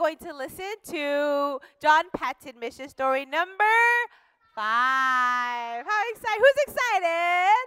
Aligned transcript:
going 0.00 0.16
to 0.16 0.32
listen 0.32 0.72
to 0.82 1.60
John 1.82 2.04
Paton 2.16 2.58
Mission 2.58 2.88
Story 2.88 3.26
number 3.26 3.76
five. 4.54 5.84
How 5.84 6.10
excited? 6.10 6.38
Who's 6.38 6.74
excited? 6.74 7.66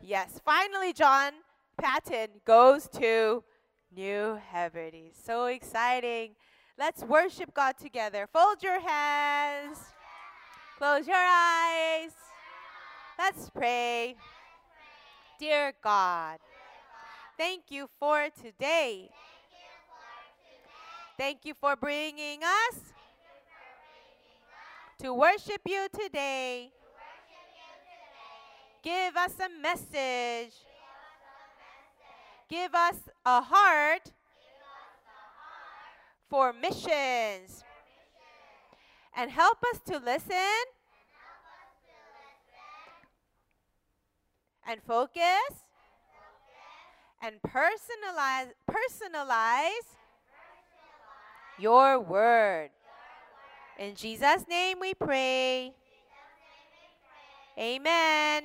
Yes, 0.00 0.40
finally 0.42 0.94
John 0.94 1.32
Paton 1.78 2.40
goes 2.46 2.88
to 2.94 3.44
New 3.94 4.40
Hebrides. 4.50 5.18
So 5.22 5.44
exciting. 5.44 6.36
Let's 6.78 7.02
worship 7.02 7.52
God 7.52 7.74
together. 7.78 8.26
Fold 8.32 8.62
your 8.62 8.80
hands. 8.80 9.76
Close 10.78 11.06
your 11.06 11.16
eyes. 11.16 12.12
Let's 13.18 13.50
pray. 13.50 14.16
Dear 15.38 15.74
God, 15.84 16.38
thank 17.36 17.64
you 17.68 17.90
for 18.00 18.28
today. 18.42 19.10
Thank 21.18 21.44
you 21.44 21.54
for 21.54 21.76
bringing 21.76 22.40
us 22.42 22.80
to 24.98 25.14
worship 25.14 25.62
you 25.66 25.86
today. 25.98 26.72
Give 28.82 29.16
us 29.16 29.34
a 29.40 29.48
message. 29.62 30.52
Give 32.50 32.74
us 32.74 32.96
a 33.24 33.40
heart 33.40 34.12
for 36.28 36.52
missions. 36.52 37.64
And 39.16 39.30
help 39.30 39.58
us 39.72 39.80
to 39.86 39.98
listen 39.98 40.64
and 44.68 44.82
focus 44.82 45.64
and 47.22 47.36
personalize 47.42 48.50
personalize 48.70 49.95
your 51.58 51.98
word. 51.98 52.70
In 53.78 53.94
Jesus' 53.94 54.44
name 54.48 54.78
we 54.80 54.94
pray. 54.94 55.72
Amen. 57.58 58.44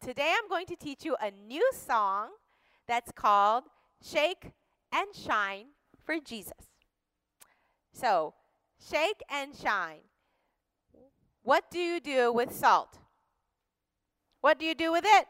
Today 0.00 0.34
I'm 0.36 0.48
going 0.48 0.66
to 0.66 0.76
teach 0.76 1.04
you 1.04 1.16
a 1.20 1.30
new 1.30 1.68
song 1.72 2.30
that's 2.86 3.12
called 3.12 3.64
Shake 4.02 4.50
and 4.92 5.14
Shine 5.14 5.66
for 6.04 6.18
Jesus. 6.20 6.52
So, 7.92 8.34
shake 8.90 9.22
and 9.30 9.54
shine. 9.54 10.00
What 11.42 11.70
do 11.70 11.78
you 11.78 12.00
do 12.00 12.32
with 12.32 12.52
salt? 12.52 12.98
What 14.40 14.58
do 14.58 14.66
you 14.66 14.74
do 14.74 14.90
with 14.92 15.04
it? 15.06 15.26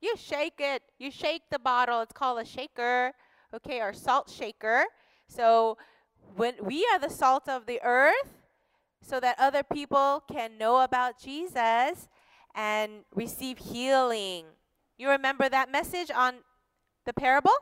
You 0.00 0.16
shake 0.16 0.58
it. 0.58 0.82
You 0.98 1.10
shake 1.10 1.42
the 1.50 1.58
bottle. 1.58 2.00
It's 2.00 2.12
called 2.12 2.40
a 2.40 2.44
shaker, 2.44 3.12
okay, 3.54 3.80
or 3.80 3.92
salt 3.92 4.30
shaker. 4.30 4.84
So 5.28 5.78
when 6.36 6.54
we 6.60 6.86
are 6.92 6.98
the 6.98 7.10
salt 7.10 7.48
of 7.48 7.66
the 7.66 7.80
earth, 7.82 8.38
so 9.08 9.20
that 9.20 9.36
other 9.38 9.62
people 9.62 10.22
can 10.30 10.58
know 10.58 10.82
about 10.82 11.18
Jesus 11.18 12.08
and 12.54 13.04
receive 13.14 13.58
healing. 13.58 14.44
You 14.98 15.08
remember 15.08 15.48
that 15.48 15.70
message 15.70 16.10
on 16.10 16.34
the 17.06 17.12
parable? 17.12 17.56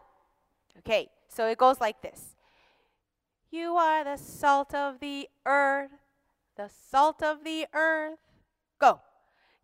Okay, 0.78 1.08
so 1.28 1.46
it 1.46 1.58
goes 1.58 1.80
like 1.80 2.02
this 2.02 2.34
You 3.50 3.76
are 3.76 4.04
the 4.04 4.16
salt 4.16 4.74
of 4.74 5.00
the 5.00 5.28
earth, 5.44 5.90
the 6.56 6.68
salt 6.90 7.22
of 7.22 7.44
the 7.44 7.66
earth. 7.72 8.18
Go. 8.80 9.00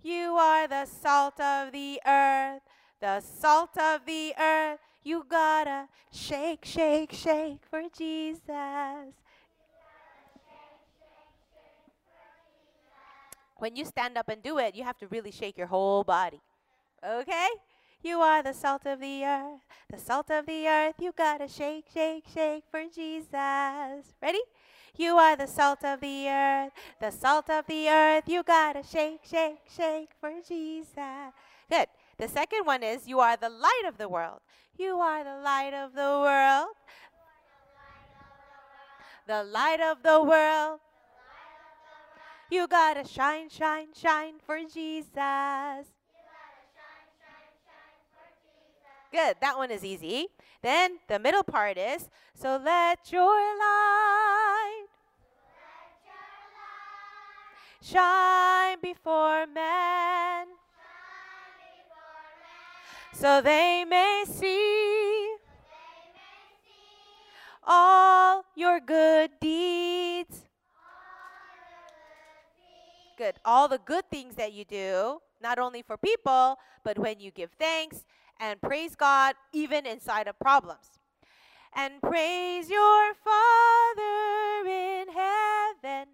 You 0.00 0.34
are 0.34 0.66
the 0.66 0.86
salt 0.86 1.38
of 1.40 1.72
the 1.72 2.00
earth, 2.06 2.62
the 3.00 3.20
salt 3.20 3.78
of 3.78 4.04
the 4.06 4.34
earth. 4.38 4.80
You 5.04 5.24
gotta 5.28 5.88
shake, 6.12 6.64
shake, 6.64 7.12
shake 7.12 7.60
for 7.68 7.82
Jesus. 7.96 9.14
When 13.56 13.76
you 13.76 13.84
stand 13.84 14.18
up 14.18 14.28
and 14.28 14.42
do 14.42 14.58
it, 14.58 14.74
you 14.74 14.84
have 14.84 14.98
to 14.98 15.08
really 15.08 15.30
shake 15.30 15.56
your 15.56 15.68
whole 15.68 16.04
body. 16.04 16.40
Okay? 17.04 17.48
You 18.02 18.18
are 18.20 18.42
the 18.42 18.52
salt 18.52 18.84
of 18.86 18.98
the 18.98 19.24
earth, 19.24 19.60
the 19.88 19.98
salt 19.98 20.30
of 20.30 20.46
the 20.46 20.66
earth. 20.66 20.96
You 20.98 21.12
gotta 21.16 21.46
shake, 21.46 21.86
shake, 21.92 22.24
shake 22.32 22.64
for 22.70 22.82
Jesus. 22.92 24.14
Ready? 24.20 24.40
You 24.96 25.16
are 25.16 25.36
the 25.36 25.46
salt 25.46 25.84
of 25.84 26.00
the 26.00 26.28
earth, 26.28 26.72
the 27.00 27.10
salt 27.10 27.48
of 27.48 27.66
the 27.66 27.88
earth. 27.88 28.24
You 28.26 28.42
gotta 28.42 28.82
shake, 28.82 29.20
shake, 29.24 29.60
shake 29.74 30.10
for 30.20 30.32
Jesus. 30.46 31.32
Good. 31.70 31.86
The 32.22 32.28
second 32.28 32.66
one 32.66 32.84
is 32.84 33.08
you 33.08 33.18
are 33.18 33.36
the 33.36 33.48
light 33.48 33.82
of 33.88 33.98
the 33.98 34.08
world. 34.08 34.42
You 34.78 35.00
are 35.00 35.24
the 35.24 35.42
light 35.42 35.74
of 35.74 35.92
the 35.92 36.02
world. 36.22 36.68
The 39.26 39.42
light 39.42 39.80
of 39.80 40.04
the 40.04 40.22
world. 40.22 40.78
You 42.48 42.68
gotta 42.68 43.04
shine, 43.04 43.48
shine, 43.48 43.88
shine 43.92 44.34
for 44.46 44.60
Jesus. 44.60 45.90
Good, 49.10 49.36
that 49.40 49.56
one 49.56 49.72
is 49.72 49.84
easy. 49.84 50.28
Then 50.62 50.98
the 51.08 51.18
middle 51.18 51.42
part 51.42 51.76
is 51.76 52.08
so 52.34 52.60
let 52.64 53.10
your 53.10 53.34
light 53.58 54.86
shine 57.82 58.78
before 58.80 59.48
men 59.48 60.51
so 63.12 63.40
they 63.40 63.84
may 63.88 64.24
see 64.26 65.36
all 67.64 68.44
your 68.56 68.80
good 68.80 69.30
deeds. 69.40 70.48
Good. 73.16 73.34
All 73.44 73.68
the 73.68 73.78
good 73.78 74.08
things 74.10 74.34
that 74.36 74.52
you 74.52 74.64
do, 74.64 75.20
not 75.40 75.58
only 75.58 75.82
for 75.82 75.96
people, 75.96 76.58
but 76.82 76.98
when 76.98 77.20
you 77.20 77.30
give 77.30 77.50
thanks 77.58 78.04
and 78.40 78.60
praise 78.60 78.96
God, 78.96 79.36
even 79.52 79.86
inside 79.86 80.26
of 80.26 80.38
problems. 80.40 80.98
And 81.74 82.02
praise 82.02 82.68
your 82.68 83.14
Father 83.24 84.68
in 84.68 85.06
heaven, 85.08 86.08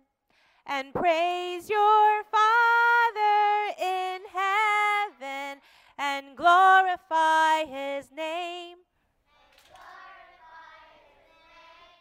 and 0.66 0.92
praise 0.94 1.68
your 1.68 2.22
Father 2.30 3.74
in 3.80 4.20
heaven, 4.32 5.17
and 5.98 6.36
glorify 6.36 7.64
his 7.64 8.10
name. 8.16 8.78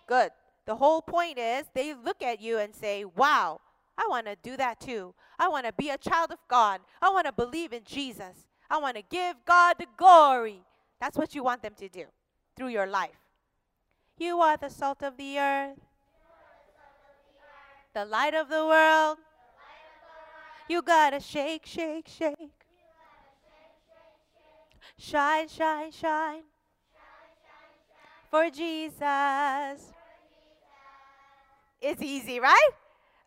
Good. 0.07 0.31
The 0.65 0.75
whole 0.75 1.01
point 1.01 1.37
is 1.37 1.65
they 1.73 1.93
look 1.93 2.21
at 2.21 2.39
you 2.39 2.59
and 2.59 2.73
say, 2.73 3.03
Wow, 3.05 3.59
I 3.97 4.05
want 4.09 4.27
to 4.27 4.35
do 4.41 4.55
that 4.57 4.79
too. 4.79 5.13
I 5.39 5.47
want 5.47 5.65
to 5.65 5.73
be 5.73 5.89
a 5.89 5.97
child 5.97 6.31
of 6.31 6.39
God. 6.47 6.81
I 7.01 7.09
want 7.09 7.25
to 7.25 7.31
believe 7.31 7.73
in 7.73 7.83
Jesus. 7.83 8.47
I 8.69 8.77
want 8.77 8.97
to 8.97 9.03
give 9.09 9.35
God 9.45 9.77
the 9.79 9.85
glory. 9.97 10.61
That's 10.99 11.17
what 11.17 11.33
you 11.35 11.43
want 11.43 11.61
them 11.61 11.73
to 11.77 11.89
do 11.89 12.05
through 12.55 12.69
your 12.69 12.87
life. 12.87 13.19
You 14.17 14.39
are 14.39 14.57
the 14.57 14.69
salt 14.69 15.03
of 15.03 15.15
the 15.17 15.39
earth, 15.39 15.77
the 17.93 18.05
light 18.05 18.33
of 18.33 18.49
the 18.49 18.65
world. 18.65 19.17
You 20.67 20.81
gotta 20.81 21.19
shake, 21.19 21.65
shake, 21.65 22.07
shake. 22.07 22.56
Shine, 24.97 25.47
shine, 25.47 25.91
shine. 25.91 26.43
For 28.29 28.49
Jesus. 28.49 29.93
It's 31.81 32.01
easy, 32.01 32.39
right? 32.39 32.69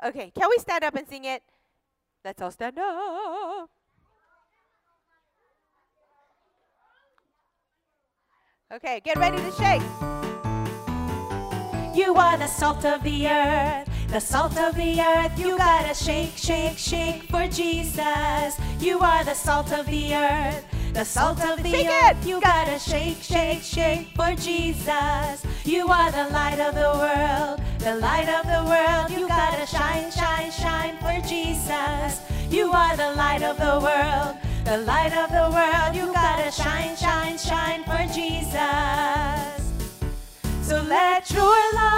Okay, 0.05 0.31
can 0.31 0.49
we 0.49 0.59
stand 0.59 0.85
up 0.85 0.95
and 0.95 1.09
sing 1.09 1.25
it? 1.25 1.43
Let's 2.25 2.41
all 2.43 2.51
stand 2.51 2.79
up. 2.79 3.71
Okay, 8.73 9.01
get 9.05 9.19
ready 9.19 9.37
to 9.39 9.51
shake. 9.53 9.83
You 11.93 12.15
are 12.15 12.39
the 12.39 12.47
salt 12.47 12.85
of 12.85 13.03
the 13.03 13.27
earth, 13.27 13.89
the 14.09 14.21
salt 14.21 14.57
of 14.57 14.77
the 14.77 15.01
earth. 15.01 15.37
You 15.39 15.59
gotta 15.59 15.93
shake, 15.93 16.37
shake, 16.37 16.79
shake 16.79 17.25
for 17.25 17.49
Jesus. 17.49 18.57
You 18.79 19.01
are 19.01 19.25
the 19.25 19.35
salt 19.35 19.73
of 19.73 19.87
the 19.87 20.15
earth, 20.15 20.65
the 20.93 21.05
salt 21.05 21.41
of 21.45 21.63
the 21.63 21.87
earth. 21.87 22.27
You 22.27 22.41
gotta 22.41 22.79
shake, 22.79 23.23
shake, 23.23 23.63
shake 23.63 24.09
for 24.15 24.35
Jesus. 24.35 25.45
You 25.65 25.89
are 25.89 26.11
the 26.11 26.29
light 26.31 26.59
of 26.59 26.75
the 26.75 26.93
world, 27.03 27.61
the 27.79 27.97
light 27.97 28.29
of 28.29 28.45
the 28.47 28.65
world. 28.69 29.11
You 29.11 29.29
gotta 29.29 29.67
shine, 29.67 30.11
shine, 30.11 30.51
shine 30.51 30.97
for 30.99 31.17
Jesus. 31.27 32.21
You 32.51 32.73
are 32.73 32.97
the 32.97 33.13
light 33.15 33.43
of 33.43 33.57
the 33.57 33.79
world, 33.81 34.37
the 34.65 34.79
light 34.79 35.13
of 35.17 35.31
the 35.31 35.49
world. 35.55 35.95
You 35.95 36.13
gotta 36.13 36.51
shine, 36.51 36.97
shine, 36.97 37.39
shine 37.39 37.85
for 37.85 38.03
Jesus. 38.13 39.61
So 40.63 40.83
let 40.83 41.31
your 41.31 41.57
light 41.75 41.90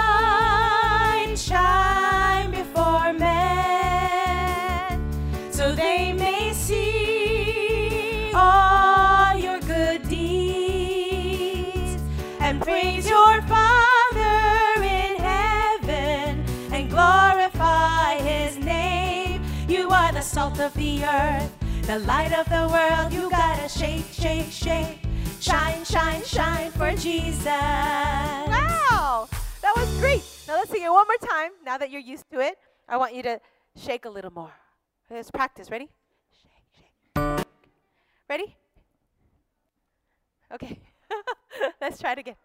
the 21.03 21.09
earth, 21.09 21.51
the 21.87 21.99
light 21.99 22.31
of 22.31 22.47
the 22.47 22.67
world. 22.71 23.11
You 23.11 23.29
gotta 23.29 23.67
shake, 23.67 24.05
shake, 24.11 24.51
shake. 24.51 24.99
Shine, 25.39 25.83
shine, 25.83 26.23
shine 26.23 26.71
for 26.71 26.91
Jesus. 26.91 27.45
Wow, 27.45 29.27
that 29.61 29.73
was 29.75 29.99
great. 29.99 30.23
Now 30.47 30.55
let's 30.55 30.71
sing 30.71 30.83
it 30.83 30.89
one 30.89 31.05
more 31.05 31.29
time. 31.29 31.51
Now 31.65 31.77
that 31.77 31.91
you're 31.91 32.01
used 32.01 32.29
to 32.31 32.39
it, 32.39 32.57
I 32.87 32.95
want 32.95 33.13
you 33.13 33.23
to 33.23 33.41
shake 33.75 34.05
a 34.05 34.09
little 34.09 34.31
more. 34.31 34.53
Let's 35.09 35.29
practice. 35.29 35.69
Ready? 35.69 35.89
Shake, 36.41 36.85
shake. 37.17 37.45
Ready? 38.29 38.55
Okay. 40.53 40.79
let's 41.81 41.99
try 41.99 42.13
it 42.13 42.19
again. 42.19 42.35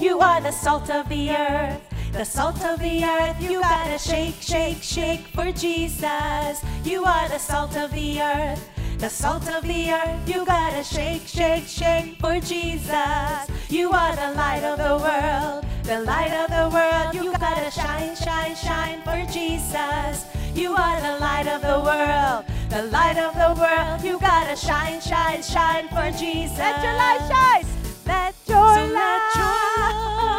You 0.00 0.18
are 0.18 0.40
the 0.40 0.50
salt 0.50 0.90
of 0.90 1.08
the 1.08 1.30
earth. 1.30 1.89
The 2.12 2.24
salt 2.24 2.62
of 2.64 2.80
the 2.80 3.04
earth, 3.04 3.40
you 3.40 3.60
gotta 3.60 3.98
shake, 3.98 4.34
shake, 4.40 4.82
shake 4.82 5.26
for 5.28 5.52
Jesus. 5.52 6.62
You 6.84 7.04
are 7.04 7.28
the 7.28 7.38
salt 7.38 7.76
of 7.76 7.92
the 7.92 8.20
earth. 8.20 8.68
The 8.98 9.08
salt 9.08 9.48
of 9.48 9.62
the 9.62 9.92
earth, 9.92 10.28
you 10.28 10.44
gotta 10.44 10.82
shake, 10.82 11.26
shake, 11.26 11.66
shake 11.66 12.18
for 12.20 12.40
Jesus. 12.40 13.48
You 13.68 13.92
are 13.92 14.14
the 14.16 14.34
light 14.34 14.64
of 14.64 14.78
the 14.78 14.96
world. 14.98 15.64
The 15.84 16.00
light 16.00 16.32
of 16.32 16.50
the 16.50 16.68
world, 16.74 17.14
you 17.14 17.32
gotta 17.38 17.70
shine, 17.70 18.14
shine, 18.16 18.56
shine 18.56 19.00
for 19.02 19.24
Jesus. 19.32 20.26
You 20.54 20.74
are 20.74 21.00
the 21.00 21.18
light 21.20 21.46
of 21.46 21.62
the 21.62 21.80
world. 21.80 22.44
The 22.68 22.90
light 22.90 23.18
of 23.18 23.34
the 23.34 23.60
world, 23.60 24.02
you 24.02 24.18
gotta 24.18 24.56
shine, 24.56 25.00
shine, 25.00 25.42
shine 25.42 25.88
for 25.88 26.10
Jesus. 26.18 26.58
Let 26.58 26.82
your 26.82 26.94
light 26.94 27.22
shine. 27.30 27.66
Let 28.06 28.34
your 28.46 28.74
So 28.74 28.80
light 28.80 28.92
let 28.92 29.36
your 29.36 30.29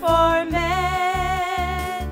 before 0.00 0.46
men, 0.46 2.10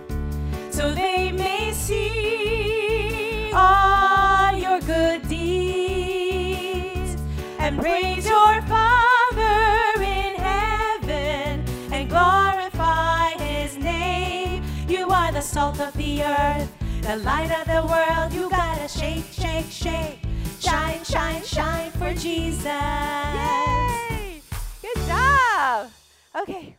so 0.71 0.93
they 0.93 1.33
may 1.33 1.73
see 1.73 3.51
all 3.55 4.55
your 4.55 4.79
good 4.81 5.27
deeds 5.27 7.17
and 7.59 7.79
praise 7.79 8.27
your 8.27 8.61
Father 8.69 10.03
in 10.03 10.35
heaven 10.37 11.65
and 11.91 12.11
glorify 12.11 13.31
His 13.39 13.79
name. 13.79 14.63
You 14.87 15.09
are 15.09 15.33
the 15.33 15.41
salt 15.41 15.81
of 15.81 15.95
the 15.95 16.25
earth, 16.25 16.71
the 17.01 17.17
light 17.17 17.51
of 17.51 17.67
the 17.67 17.87
world. 17.89 18.35
You 18.35 18.51
gotta 18.51 18.87
shake, 18.87 19.25
shake, 19.33 19.71
shake. 19.71 20.19
Shine, 20.61 21.03
shine, 21.05 21.43
shine 21.43 21.91
for 21.93 22.13
Jesus. 22.13 22.67
Yay! 22.67 24.43
Good 24.83 25.07
job. 25.07 25.91
Okay. 26.37 26.78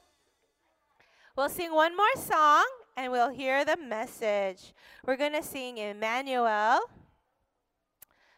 We'll 1.40 1.48
sing 1.48 1.74
one 1.74 1.96
more 1.96 2.16
song 2.18 2.66
and 2.98 3.14
we'll 3.14 3.30
hear 3.30 3.64
the 3.64 3.78
message. 3.78 4.74
We're 5.06 5.16
going 5.16 5.32
to 5.32 5.42
sing 5.42 5.78
Emmanuel. 5.78 6.82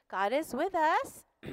God 0.08 0.32
is 0.32 0.54
with 0.54 0.76
us. 0.76 1.24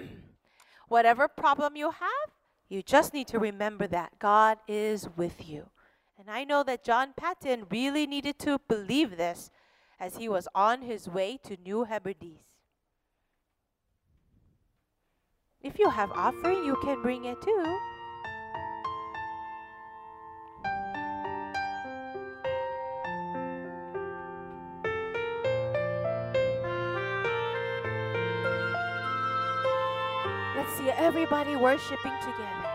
Whatever 0.88 1.26
problem 1.26 1.74
you 1.74 1.90
have, 1.90 2.28
you 2.68 2.82
just 2.82 3.14
need 3.14 3.28
to 3.28 3.38
remember 3.38 3.86
that 3.86 4.18
God 4.18 4.58
is 4.68 5.08
with 5.16 5.48
you. 5.48 5.70
And 6.18 6.28
I 6.30 6.44
know 6.44 6.62
that 6.64 6.84
John 6.84 7.14
Paton 7.16 7.64
really 7.70 8.06
needed 8.06 8.38
to 8.40 8.60
believe 8.68 9.16
this 9.16 9.50
as 9.98 10.18
he 10.18 10.28
was 10.28 10.48
on 10.54 10.82
his 10.82 11.08
way 11.08 11.38
to 11.44 11.56
New 11.64 11.84
Hebrides. 11.84 12.44
If 15.62 15.78
you 15.78 15.88
have 15.88 16.12
offering, 16.12 16.62
you 16.66 16.76
can 16.82 17.00
bring 17.00 17.24
it 17.24 17.40
too. 17.40 17.78
Everybody 30.98 31.54
worshiping 31.54 32.12
together. 32.20 32.68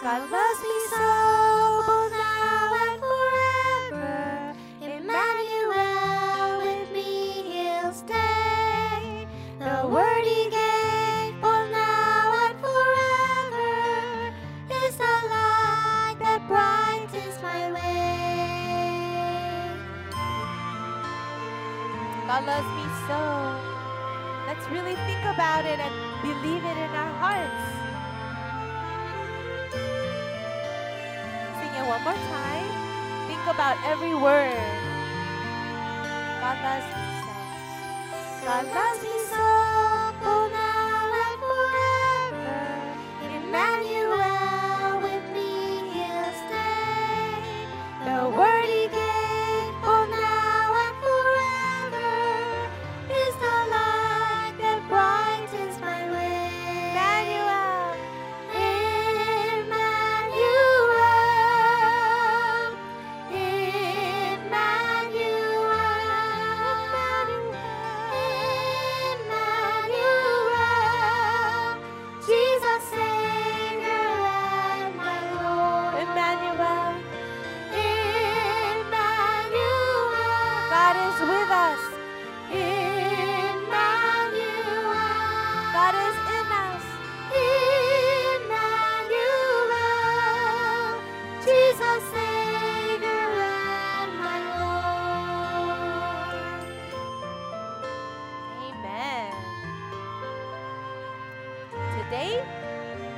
God 0.00 0.30
loves 0.30 0.60
me 0.62 0.78
so, 0.94 1.82
both 1.84 2.12
now 2.12 2.74
and 2.86 3.00
forever. 3.02 4.54
Emmanuel, 4.80 6.58
with 6.62 6.90
me 6.92 7.42
he'll 7.50 7.92
stay. 7.92 9.26
The 9.58 9.88
word 9.88 10.22
he 10.22 10.48
gave, 10.48 11.34
both 11.42 11.70
now 11.72 12.46
and 12.46 12.56
forever, 12.62 14.32
is 14.86 14.94
the 14.96 15.16
light 15.34 16.16
that 16.20 16.40
brightens 16.46 17.42
my 17.42 17.72
way. 17.72 18.06
God 22.28 22.46
loves 22.46 22.70
me 22.78 22.86
so. 23.08 23.20
Let's 24.46 24.70
really 24.70 24.94
think 24.94 25.24
about 25.34 25.64
it 25.64 25.80
and 25.80 26.15
believe 26.22 26.64
it 26.64 26.76
in 26.76 26.90
our 26.94 27.12
hearts. 27.22 27.64
Sing 31.58 31.72
it 31.80 31.86
one 31.88 32.02
more 32.04 32.20
time. 32.32 32.70
Think 33.28 33.44
about 33.48 33.76
every 33.84 34.14
word. 34.14 34.56
God 36.40 36.58
loves 36.62 36.86
me. 36.96 37.04
God 38.44 38.66
loves 38.66 39.02
me 39.02 39.15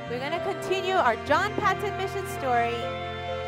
we're 0.09 0.17
going 0.17 0.31
to 0.31 0.39
continue 0.39 0.95
our 0.95 1.15
John 1.27 1.53
Paton 1.57 1.95
mission 1.97 2.25
story. 2.39 2.73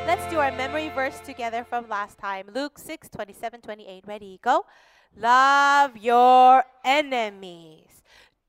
Let's 0.06 0.30
do 0.30 0.38
our 0.38 0.52
memory 0.52 0.90
verse 0.90 1.20
together 1.20 1.64
from 1.64 1.90
last 1.90 2.20
time 2.20 2.46
Luke 2.54 2.78
6 2.78 3.10
27 3.10 3.62
28. 3.62 4.04
Ready? 4.06 4.40
Go. 4.44 4.66
Love 5.18 5.98
your 5.98 6.64
enemies. 6.86 8.04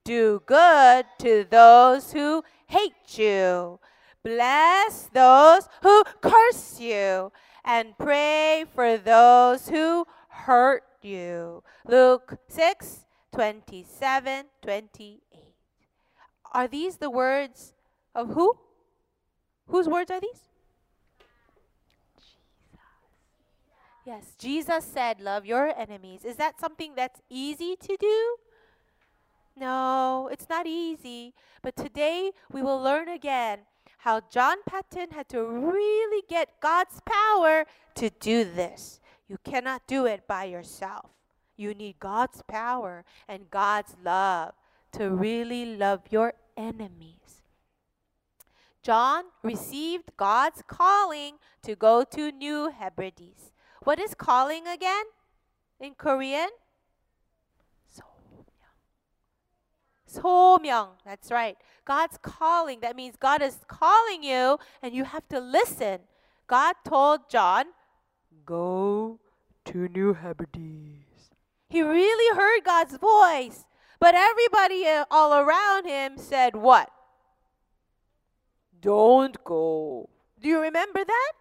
Do 0.04 0.42
good 0.44 1.06
to 1.20 1.46
those 1.48 2.12
who 2.12 2.44
hate 2.66 3.16
you. 3.16 3.80
Bless 4.22 5.08
those 5.14 5.68
who 5.82 6.04
curse 6.20 6.78
you. 6.78 7.32
And 7.64 7.96
pray 7.96 8.66
for 8.74 8.98
those 8.98 9.70
who 9.70 10.06
hurt 10.28 10.82
you. 11.00 11.62
Luke 11.86 12.36
6 12.48 13.06
27 13.32 14.44
28. 14.60 15.22
Are 16.52 16.68
these 16.68 16.98
the 16.98 17.08
words 17.08 17.72
of 18.14 18.28
who? 18.30 18.56
Whose 19.68 19.88
words 19.88 20.10
are 20.10 20.20
these? 20.20 20.48
Jesus. 22.16 22.40
Yes, 24.04 24.34
Jesus 24.38 24.84
said, 24.84 25.20
Love 25.20 25.46
your 25.46 25.72
enemies. 25.78 26.24
Is 26.24 26.36
that 26.36 26.60
something 26.60 26.92
that's 26.96 27.20
easy 27.30 27.76
to 27.76 27.96
do? 27.98 28.36
No, 29.56 30.28
it's 30.32 30.48
not 30.48 30.66
easy. 30.66 31.34
But 31.62 31.76
today 31.76 32.32
we 32.50 32.62
will 32.62 32.80
learn 32.80 33.08
again 33.08 33.60
how 33.98 34.20
John 34.30 34.58
Paton 34.66 35.12
had 35.12 35.28
to 35.28 35.44
really 35.44 36.22
get 36.28 36.60
God's 36.60 37.00
power 37.06 37.64
to 37.94 38.10
do 38.10 38.44
this. 38.44 39.00
You 39.28 39.38
cannot 39.44 39.82
do 39.86 40.06
it 40.06 40.26
by 40.26 40.44
yourself. 40.44 41.10
You 41.56 41.74
need 41.74 42.00
God's 42.00 42.42
power 42.48 43.04
and 43.28 43.50
God's 43.50 43.94
love 44.02 44.54
to 44.92 45.10
really 45.10 45.76
love 45.76 46.00
your 46.10 46.34
enemies. 46.56 47.21
John 48.82 49.24
received 49.42 50.10
God's 50.16 50.62
calling 50.66 51.34
to 51.62 51.76
go 51.76 52.04
to 52.04 52.32
New 52.32 52.70
Hebrides. 52.70 53.52
What 53.84 53.98
is 53.98 54.14
calling 54.14 54.66
again 54.66 55.04
in 55.80 55.94
Korean? 55.94 56.50
소명. 60.12 60.90
That's 61.04 61.30
right. 61.30 61.56
God's 61.84 62.18
calling. 62.20 62.80
That 62.80 62.96
means 62.96 63.16
God 63.16 63.42
is 63.42 63.58
calling 63.66 64.22
you 64.22 64.58
and 64.82 64.94
you 64.94 65.04
have 65.04 65.26
to 65.28 65.40
listen. 65.40 66.00
God 66.46 66.76
told 66.84 67.30
John, 67.30 67.66
go 68.44 69.18
to 69.66 69.88
New 69.88 70.12
Hebrides. 70.12 71.30
He 71.68 71.82
really 71.82 72.36
heard 72.36 72.64
God's 72.64 72.96
voice. 72.98 73.64
But 73.98 74.14
everybody 74.14 74.86
uh, 74.86 75.04
all 75.10 75.32
around 75.32 75.86
him 75.86 76.18
said, 76.18 76.56
What? 76.56 76.90
Don't 78.82 79.42
go. 79.44 80.10
Do 80.40 80.48
you 80.48 80.60
remember 80.60 81.04
that? 81.04 81.32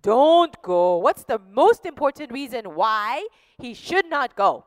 Don't 0.00 0.62
go. 0.62 0.98
What's 0.98 1.24
the 1.24 1.40
most 1.50 1.84
important 1.84 2.30
reason 2.30 2.76
why 2.76 3.26
he 3.58 3.74
should 3.74 4.08
not 4.08 4.36
go? 4.36 4.64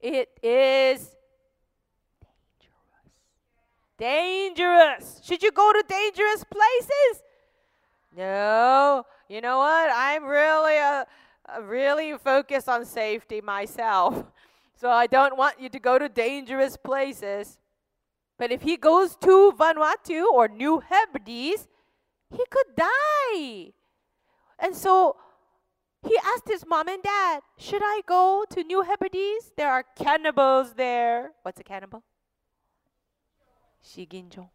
It 0.00 0.28
is 0.42 1.16
dangerous. 3.98 5.02
Dangerous. 5.02 5.20
Should 5.24 5.42
you 5.42 5.50
go 5.50 5.72
to 5.72 5.82
dangerous 5.88 6.44
places? 6.44 7.22
No. 8.16 9.04
You 9.28 9.40
know 9.40 9.58
what? 9.58 9.90
I'm 9.92 10.24
really 10.24 10.78
uh, 10.78 11.04
uh 11.48 11.62
really 11.62 12.16
focused 12.16 12.68
on 12.68 12.84
safety 12.84 13.40
myself. 13.40 14.24
So 14.76 14.90
I 14.90 15.06
don't 15.06 15.38
want 15.38 15.60
you 15.60 15.68
to 15.70 15.78
go 15.78 15.98
to 15.98 16.08
dangerous 16.08 16.76
places. 16.76 17.58
But 18.38 18.50
if 18.50 18.62
he 18.62 18.76
goes 18.76 19.16
to 19.16 19.52
Vanuatu 19.52 20.24
or 20.32 20.48
New 20.48 20.80
Hebrides, 20.80 21.68
he 22.30 22.44
could 22.50 22.76
die. 22.76 23.72
And 24.58 24.74
so 24.74 25.16
he 26.06 26.18
asked 26.18 26.48
his 26.48 26.64
mom 26.66 26.88
and 26.88 27.02
dad, 27.02 27.40
Should 27.56 27.82
I 27.82 28.02
go 28.06 28.44
to 28.50 28.64
New 28.64 28.82
Hebrides? 28.82 29.52
There 29.56 29.70
are 29.70 29.84
cannibals 29.96 30.74
there. 30.74 31.32
What's 31.42 31.60
a 31.60 31.64
cannibal? 31.64 32.02
Shiginjo. 33.84 34.48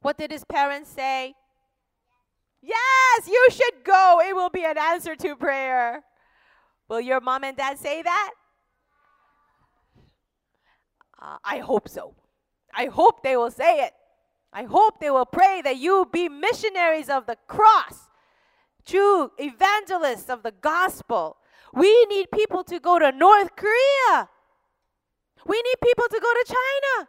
What 0.00 0.18
did 0.18 0.30
his 0.30 0.44
parents 0.44 0.90
say? 0.90 1.34
Yes, 2.62 3.28
you 3.28 3.48
should 3.50 3.84
go. 3.84 4.20
It 4.24 4.34
will 4.34 4.50
be 4.50 4.64
an 4.64 4.78
answer 4.78 5.14
to 5.16 5.36
prayer. 5.36 6.02
Will 6.88 7.00
your 7.00 7.20
mom 7.20 7.44
and 7.44 7.56
dad 7.56 7.78
say 7.78 8.02
that? 8.02 8.32
Uh, 11.20 11.38
I 11.44 11.58
hope 11.58 11.88
so. 11.88 12.14
I 12.74 12.86
hope 12.86 13.22
they 13.22 13.36
will 13.36 13.50
say 13.50 13.80
it. 13.80 13.92
I 14.52 14.64
hope 14.64 15.00
they 15.00 15.10
will 15.10 15.26
pray 15.26 15.60
that 15.64 15.76
you 15.76 16.08
be 16.12 16.28
missionaries 16.28 17.08
of 17.08 17.26
the 17.26 17.36
cross, 17.46 18.08
true 18.84 19.30
evangelists 19.38 20.30
of 20.30 20.42
the 20.42 20.52
gospel. 20.52 21.36
We 21.72 22.06
need 22.06 22.30
people 22.30 22.64
to 22.64 22.78
go 22.80 22.98
to 22.98 23.12
North 23.12 23.54
Korea. 23.56 24.28
We 25.46 25.62
need 25.62 25.76
people 25.82 26.06
to 26.08 26.20
go 26.20 26.32
to 26.32 26.44
China. 26.46 27.08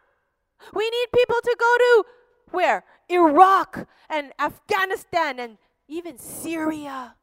We 0.74 0.90
need 0.90 1.06
people 1.14 1.40
to 1.42 1.56
go 1.58 1.76
to 1.78 2.04
where? 2.50 2.84
Iraq 3.08 3.88
and 4.08 4.32
Afghanistan 4.38 5.38
and 5.38 5.58
even 5.86 6.18
Syria. 6.18 7.14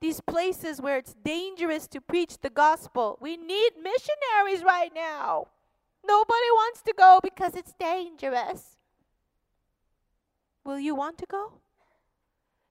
These 0.00 0.20
places 0.20 0.80
where 0.80 0.98
it's 0.98 1.14
dangerous 1.24 1.86
to 1.88 2.00
preach 2.00 2.38
the 2.42 2.50
gospel. 2.50 3.18
We 3.20 3.36
need 3.36 3.72
missionaries 3.82 4.62
right 4.62 4.90
now. 4.94 5.48
Nobody 6.06 6.50
wants 6.54 6.82
to 6.82 6.94
go 6.96 7.20
because 7.22 7.54
it's 7.54 7.72
dangerous. 7.78 8.76
Will 10.64 10.78
you 10.78 10.94
want 10.94 11.18
to 11.18 11.26
go? 11.26 11.52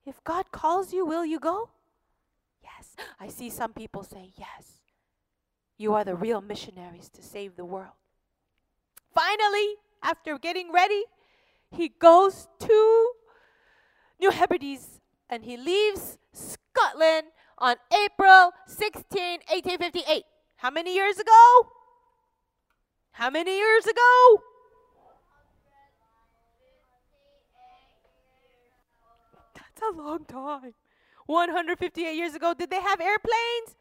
If 0.06 0.24
God 0.24 0.52
calls 0.52 0.94
you, 0.94 1.06
will 1.06 1.26
you 1.26 1.40
go? 1.40 1.70
Yes. 2.64 2.96
I 3.20 3.28
see 3.28 3.50
some 3.50 3.74
people 3.74 4.04
say, 4.04 4.32
Yes. 4.38 4.82
You 5.78 5.94
are 5.94 6.04
the 6.04 6.16
real 6.16 6.42
missionaries 6.42 7.10
to 7.10 7.22
save 7.22 7.58
the 7.58 7.66
world. 7.66 7.98
Finally, 9.14 9.76
after 10.02 10.38
getting 10.38 10.72
ready, 10.72 11.04
he 11.72 11.90
goes 11.90 12.48
to 12.60 13.12
New 14.20 14.32
Hebrides 14.32 15.02
and 15.30 15.44
he 15.44 15.58
leaves 15.58 16.18
Scotland 16.32 17.28
on 17.58 17.76
April 17.92 18.52
16, 18.68 19.40
1858. 19.50 20.24
How 20.58 20.70
many 20.70 20.96
years 20.96 21.20
ago? 21.20 21.70
How 23.16 23.30
many 23.30 23.56
years 23.58 23.86
ago? 23.86 24.44
That's 29.56 29.82
a 29.90 29.98
long 29.98 30.26
time. 30.26 30.74
158 31.26 32.14
years 32.14 32.36
ago, 32.36 32.54
did 32.54 32.70
they 32.70 32.82
have 32.82 33.00
airplanes? 33.00 33.78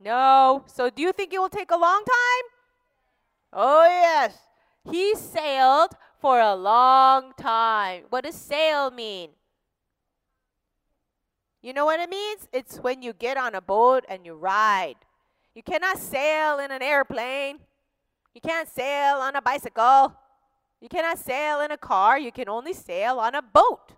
No. 0.00 0.64
So 0.66 0.90
do 0.90 1.00
you 1.00 1.12
think 1.12 1.32
it 1.32 1.38
will 1.38 1.48
take 1.48 1.70
a 1.70 1.76
long 1.76 2.02
time? 2.04 2.44
Oh, 3.52 3.84
yes. 3.84 4.36
He 4.90 5.14
sailed 5.14 5.92
for 6.20 6.40
a 6.40 6.56
long 6.56 7.34
time. 7.38 8.02
What 8.10 8.24
does 8.24 8.34
sail 8.34 8.90
mean? 8.90 9.30
You 11.62 11.72
know 11.72 11.84
what 11.84 12.00
it 12.00 12.10
means? 12.10 12.48
It's 12.52 12.78
when 12.78 13.00
you 13.00 13.12
get 13.12 13.36
on 13.36 13.54
a 13.54 13.60
boat 13.60 14.04
and 14.08 14.26
you 14.26 14.34
ride. 14.34 14.96
You 15.54 15.62
cannot 15.62 15.98
sail 15.98 16.58
in 16.58 16.72
an 16.72 16.82
airplane. 16.82 17.60
You 18.36 18.42
can't 18.42 18.68
sail 18.68 19.16
on 19.16 19.34
a 19.34 19.40
bicycle. 19.40 20.12
You 20.82 20.90
cannot 20.90 21.18
sail 21.18 21.62
in 21.62 21.70
a 21.70 21.78
car. 21.78 22.18
You 22.18 22.30
can 22.30 22.50
only 22.50 22.74
sail 22.74 23.18
on 23.18 23.34
a 23.34 23.40
boat. 23.40 23.92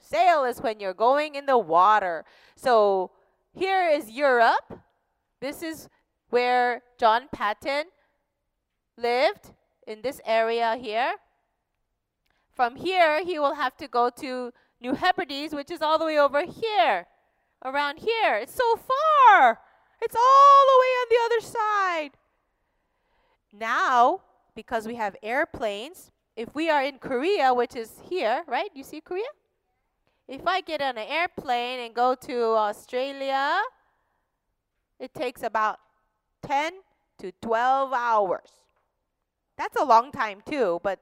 Sail 0.00 0.42
is 0.42 0.60
when 0.60 0.80
you're 0.80 0.92
going 0.92 1.36
in 1.36 1.46
the 1.46 1.56
water. 1.56 2.24
So 2.56 3.12
here 3.52 3.88
is 3.88 4.10
Europe. 4.10 4.80
This 5.40 5.62
is 5.62 5.88
where 6.30 6.82
John 6.98 7.28
Paton 7.32 7.84
lived 8.98 9.52
in 9.86 10.02
this 10.02 10.20
area 10.26 10.74
here. 10.74 11.14
From 12.52 12.74
here, 12.74 13.22
he 13.24 13.38
will 13.38 13.54
have 13.54 13.76
to 13.76 13.86
go 13.86 14.10
to 14.18 14.52
New 14.80 14.94
Hebrides, 14.94 15.54
which 15.54 15.70
is 15.70 15.82
all 15.82 16.00
the 16.00 16.06
way 16.06 16.18
over 16.18 16.44
here, 16.44 17.06
around 17.64 18.00
here. 18.00 18.34
It's 18.38 18.56
so 18.56 18.74
far. 18.74 19.60
It's 20.02 20.16
all 20.16 20.62
the 20.66 20.80
way 20.82 20.92
on 20.98 21.06
the 21.10 21.20
other 21.26 21.46
side. 21.46 22.10
Now, 23.58 24.20
because 24.54 24.86
we 24.86 24.96
have 24.96 25.16
airplanes, 25.22 26.10
if 26.36 26.54
we 26.54 26.68
are 26.68 26.82
in 26.82 26.98
Korea, 26.98 27.54
which 27.54 27.76
is 27.76 27.92
here, 28.08 28.42
right? 28.48 28.70
You 28.74 28.82
see 28.82 29.00
Korea? 29.00 29.30
If 30.26 30.46
I 30.46 30.60
get 30.60 30.80
on 30.80 30.98
an 30.98 31.06
airplane 31.08 31.80
and 31.80 31.94
go 31.94 32.14
to 32.14 32.42
Australia, 32.56 33.60
it 34.98 35.14
takes 35.14 35.42
about 35.42 35.78
10 36.42 36.72
to 37.18 37.32
12 37.42 37.92
hours. 37.92 38.50
That's 39.56 39.76
a 39.80 39.84
long 39.84 40.10
time 40.10 40.42
too, 40.44 40.80
but 40.82 40.98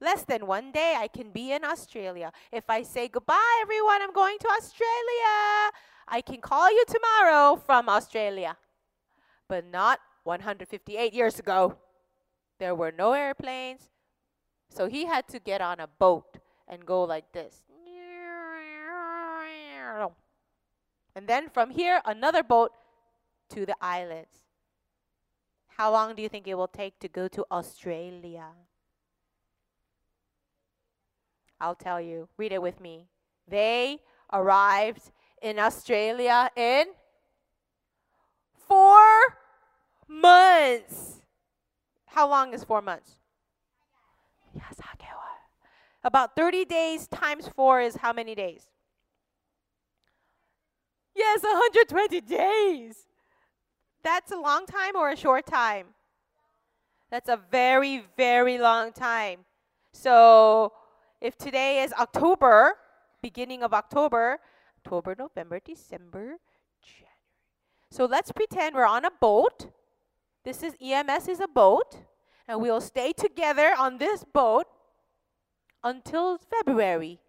less 0.00 0.24
than 0.24 0.46
one 0.46 0.72
day 0.72 0.96
I 0.98 1.06
can 1.06 1.30
be 1.30 1.52
in 1.52 1.64
Australia. 1.64 2.32
If 2.50 2.68
I 2.68 2.82
say 2.82 3.08
goodbye, 3.08 3.58
everyone, 3.62 4.02
I'm 4.02 4.12
going 4.12 4.38
to 4.40 4.48
Australia, 4.48 5.70
I 6.08 6.20
can 6.26 6.40
call 6.40 6.68
you 6.70 6.84
tomorrow 6.88 7.56
from 7.56 7.88
Australia. 7.88 8.56
But 9.46 9.66
not 9.66 10.00
158 10.24 11.12
years 11.12 11.38
ago. 11.38 11.76
There 12.62 12.76
were 12.76 12.92
no 12.92 13.12
airplanes. 13.12 13.88
So 14.68 14.86
he 14.86 15.06
had 15.06 15.26
to 15.30 15.40
get 15.40 15.60
on 15.60 15.80
a 15.80 15.88
boat 15.88 16.38
and 16.68 16.86
go 16.86 17.02
like 17.02 17.32
this. 17.32 17.64
And 21.16 21.26
then 21.26 21.48
from 21.48 21.70
here, 21.70 22.00
another 22.04 22.44
boat 22.44 22.70
to 23.48 23.66
the 23.66 23.74
islands. 23.80 24.44
How 25.76 25.90
long 25.90 26.14
do 26.14 26.22
you 26.22 26.28
think 26.28 26.46
it 26.46 26.54
will 26.54 26.68
take 26.68 27.00
to 27.00 27.08
go 27.08 27.26
to 27.26 27.44
Australia? 27.50 28.46
I'll 31.60 31.74
tell 31.74 32.00
you. 32.00 32.28
Read 32.36 32.52
it 32.52 32.62
with 32.62 32.78
me. 32.78 33.08
They 33.48 33.98
arrived 34.32 35.10
in 35.42 35.58
Australia 35.58 36.48
in 36.54 36.84
four 38.54 39.36
months. 40.06 41.21
How 42.12 42.28
long 42.28 42.52
is 42.52 42.62
four 42.62 42.82
months? 42.82 43.18
Yes, 44.54 44.78
About 46.04 46.36
30 46.36 46.66
days 46.66 47.08
times 47.08 47.48
four 47.48 47.80
is 47.80 47.96
how 47.96 48.12
many 48.12 48.34
days? 48.34 48.68
Yes, 51.14 51.42
120 51.42 52.20
days. 52.20 53.06
That's 54.02 54.30
a 54.30 54.36
long 54.36 54.66
time 54.66 54.94
or 54.94 55.10
a 55.10 55.16
short 55.16 55.46
time? 55.46 55.94
That's 57.10 57.30
a 57.30 57.38
very, 57.50 58.04
very 58.16 58.58
long 58.58 58.92
time. 58.92 59.46
So 59.92 60.72
if 61.20 61.38
today 61.38 61.82
is 61.82 61.92
October, 61.94 62.74
beginning 63.22 63.62
of 63.62 63.72
October, 63.72 64.38
October, 64.84 65.14
November, 65.18 65.60
December, 65.64 66.36
January. 66.82 67.08
So 67.90 68.04
let's 68.04 68.32
pretend 68.32 68.74
we're 68.74 68.84
on 68.84 69.04
a 69.06 69.10
boat 69.10 69.70
this 70.44 70.62
is 70.62 70.74
EMS 70.80 71.28
is 71.28 71.40
a 71.40 71.48
boat, 71.48 71.98
and 72.48 72.60
we'll 72.60 72.80
stay 72.80 73.12
together 73.12 73.74
on 73.78 73.98
this 73.98 74.24
boat 74.24 74.66
until 75.82 76.38
February. 76.38 77.20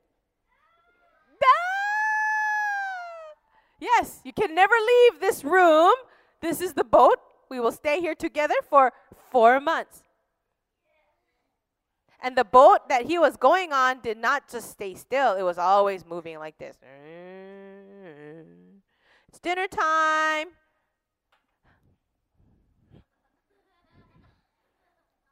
Yes, 3.83 4.21
you 4.23 4.31
can 4.31 4.55
never 4.55 4.73
leave 4.73 5.19
this 5.19 5.43
room. 5.43 5.93
This 6.39 6.61
is 6.61 6.73
the 6.73 6.85
boat. 6.85 7.19
We 7.49 7.59
will 7.59 7.73
stay 7.73 7.99
here 7.99 8.15
together 8.15 8.55
for 8.69 8.93
four 9.29 9.59
months. 9.59 10.03
And 12.21 12.37
the 12.37 12.45
boat 12.45 12.87
that 12.87 13.05
he 13.05 13.19
was 13.19 13.35
going 13.35 13.73
on 13.73 13.99
did 13.99 14.17
not 14.17 14.49
just 14.49 14.71
stay 14.71 14.95
still, 14.95 15.35
it 15.35 15.43
was 15.43 15.57
always 15.57 16.05
moving 16.05 16.39
like 16.39 16.57
this. 16.57 16.77
It's 19.27 19.39
dinner 19.39 19.67
time. 19.67 20.47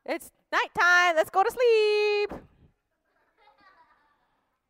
It's 0.06 0.32
nighttime. 0.52 1.16
Let's 1.16 1.30
go 1.30 1.44
to 1.44 1.52
sleep. 1.52 2.42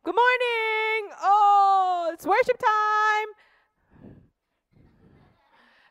Good 0.04 0.14
morning. 0.14 1.14
Oh, 1.22 2.10
it's 2.12 2.26
worship 2.26 2.58
time. 2.58 4.12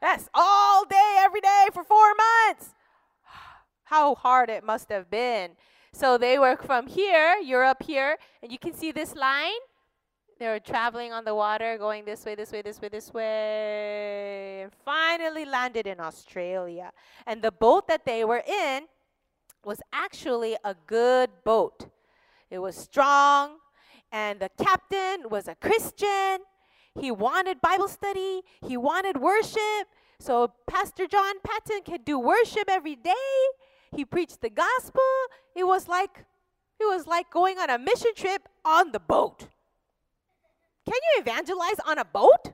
Yes, 0.01 0.29
all 0.33 0.85
day, 0.85 1.15
every 1.19 1.41
day 1.41 1.67
for 1.73 1.83
four 1.83 2.13
months. 2.15 2.73
How 3.85 4.15
hard 4.15 4.49
it 4.49 4.63
must 4.63 4.89
have 4.89 5.09
been. 5.09 5.51
So 5.93 6.17
they 6.17 6.39
were 6.39 6.55
from 6.55 6.87
here, 6.87 7.35
you're 7.43 7.63
up 7.63 7.83
here, 7.83 8.17
and 8.41 8.51
you 8.51 8.59
can 8.59 8.73
see 8.73 8.91
this 8.91 9.15
line. 9.15 9.61
They 10.39 10.47
were 10.47 10.59
traveling 10.59 11.13
on 11.13 11.23
the 11.23 11.35
water, 11.35 11.77
going 11.77 12.05
this 12.05 12.25
way, 12.25 12.35
this 12.35 12.51
way, 12.51 12.61
this 12.61 12.81
way, 12.81 12.89
this 12.89 13.13
way, 13.13 14.61
and 14.63 14.71
finally 14.83 15.45
landed 15.45 15.85
in 15.85 15.99
Australia. 15.99 16.91
And 17.27 17.41
the 17.41 17.51
boat 17.51 17.87
that 17.87 18.05
they 18.05 18.25
were 18.25 18.43
in 18.47 18.87
was 19.63 19.81
actually 19.93 20.57
a 20.63 20.75
good 20.87 21.29
boat. 21.43 21.87
It 22.49 22.59
was 22.59 22.75
strong, 22.75 23.57
and 24.11 24.39
the 24.39 24.49
captain 24.57 25.29
was 25.29 25.47
a 25.47 25.55
Christian. 25.55 26.39
He 26.99 27.11
wanted 27.11 27.61
Bible 27.61 27.87
study, 27.87 28.41
he 28.61 28.75
wanted 28.77 29.17
worship. 29.17 29.87
So 30.19 30.53
Pastor 30.67 31.07
John 31.07 31.35
Paton 31.43 31.81
could 31.83 32.05
do 32.05 32.19
worship 32.19 32.65
every 32.67 32.95
day. 32.95 33.11
He 33.95 34.05
preached 34.05 34.41
the 34.41 34.49
gospel. 34.49 35.01
It 35.55 35.65
was 35.65 35.87
like 35.87 36.25
it 36.79 36.85
was 36.85 37.07
like 37.07 37.29
going 37.29 37.57
on 37.57 37.69
a 37.69 37.77
mission 37.77 38.13
trip 38.15 38.47
on 38.65 38.91
the 38.91 38.99
boat. 38.99 39.47
Can 40.85 40.95
you 40.95 41.21
evangelize 41.21 41.79
on 41.85 41.99
a 41.99 42.05
boat? 42.05 42.53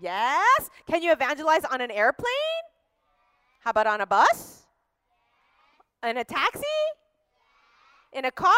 Yes. 0.00 0.68
Can 0.86 1.02
you 1.02 1.12
evangelize 1.12 1.64
on 1.64 1.80
an 1.80 1.90
airplane? 1.90 2.64
How 3.60 3.70
about 3.70 3.86
on 3.86 4.00
a 4.00 4.06
bus? 4.06 4.53
In 6.04 6.18
a 6.18 6.24
taxi? 6.24 6.62
In 8.12 8.24
a 8.26 8.30
car? 8.30 8.52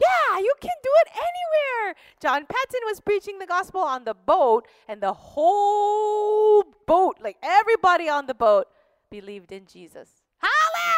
Yeah, 0.00 0.38
you 0.38 0.54
can 0.60 0.76
do 0.82 0.90
it 1.04 1.08
anywhere. 1.12 1.94
John 2.22 2.46
Paton 2.46 2.80
was 2.84 3.00
preaching 3.00 3.38
the 3.38 3.46
gospel 3.46 3.80
on 3.80 4.04
the 4.04 4.14
boat, 4.14 4.66
and 4.88 5.02
the 5.02 5.12
whole 5.12 6.64
boat, 6.86 7.16
like 7.20 7.36
everybody 7.42 8.08
on 8.08 8.26
the 8.26 8.34
boat, 8.34 8.68
believed 9.10 9.52
in 9.52 9.66
Jesus. 9.66 10.08
Holla! 10.38 10.94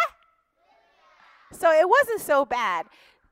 So 1.53 1.73
it 1.73 1.89
wasn't 1.89 2.21
so 2.21 2.45
bad. 2.45 2.87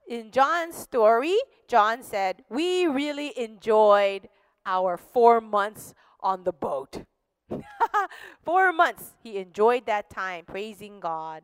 In 0.09 0.31
John's 0.31 0.77
story, 0.77 1.37
John 1.69 2.03
said, 2.03 2.43
We 2.49 2.87
really 2.87 3.39
enjoyed 3.39 4.29
our 4.67 4.97
four 4.97 5.41
months 5.41 5.95
on 6.21 6.45
the 6.45 6.53
boat. 6.53 7.05
four 8.43 8.73
months. 8.73 9.15
He 9.23 9.39
enjoyed 9.39 9.87
that 9.87 10.11
time 10.11 10.45
praising 10.45 11.01
God. 11.01 11.43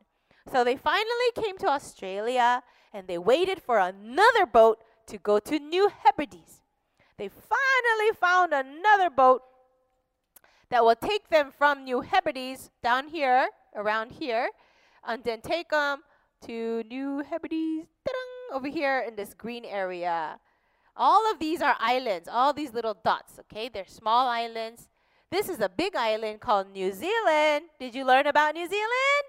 So 0.53 0.64
they 0.64 0.77
finally 0.77 1.31
came 1.35 1.59
to 1.59 1.69
Australia 1.69 2.62
and 2.92 3.07
they 3.09 3.19
waited 3.19 3.61
for 3.62 3.79
another 3.79 4.47
boat 4.47 4.79
to 5.09 5.19
go 5.19 5.38
to 5.38 5.59
New 5.59 5.90
Hebrides. 6.05 6.62
They 7.19 7.29
finally 7.29 8.12
found 8.21 8.53
another 8.53 9.11
boat 9.11 9.42
that 10.71 10.85
will 10.85 10.97
take 10.97 11.29
them 11.29 11.53
from 11.57 11.85
New 11.85 12.01
Hebrides 12.01 12.71
down 12.83 13.09
here, 13.09 13.49
around 13.75 14.12
here, 14.12 14.51
and 15.07 15.23
then 15.25 15.40
take 15.40 15.71
them 15.71 16.03
to 16.47 16.83
New 16.88 17.23
Hebrides 17.23 17.87
over 18.53 18.69
here 18.69 19.05
in 19.07 19.16
this 19.16 19.35
green 19.35 19.64
area. 19.64 20.38
All 20.97 21.31
of 21.31 21.38
these 21.38 21.61
are 21.61 21.77
islands, 21.79 22.29
all 22.31 22.53
these 22.53 22.73
little 22.73 22.97
dots, 23.05 23.38
okay? 23.40 23.69
They're 23.69 23.87
small 23.87 24.29
islands. 24.29 24.88
This 25.29 25.49
is 25.49 25.59
a 25.59 25.69
big 25.69 25.97
island 25.97 26.41
called 26.41 26.71
New 26.73 26.93
Zealand. 26.93 27.65
Did 27.81 27.97
you 27.97 28.05
learn 28.05 28.29
about 28.29 28.55
New 28.55 28.69
Zealand? 28.69 29.25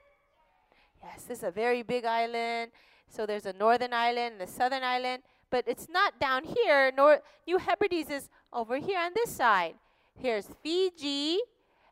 Yes, 1.04 1.24
this 1.24 1.40
is 1.40 1.44
a 1.44 1.50
very 1.52 1.82
big 1.82 2.06
island. 2.06 2.72
So 3.10 3.26
there's 3.26 3.48
a 3.48 3.54
northern 3.54 3.94
island 3.94 4.34
and 4.34 4.42
a 4.44 4.48
southern 4.48 4.84
island, 4.84 5.24
but 5.50 5.64
it's 5.68 5.88
not 5.90 6.20
down 6.20 6.44
here. 6.44 6.92
Nor 6.96 7.22
New 7.48 7.58
Hebrides 7.58 8.12
is 8.12 8.30
over 8.54 8.78
here 8.78 9.00
on 9.00 9.12
this 9.16 9.32
side. 9.32 9.74
Here's 10.20 10.48
Fiji 10.62 11.40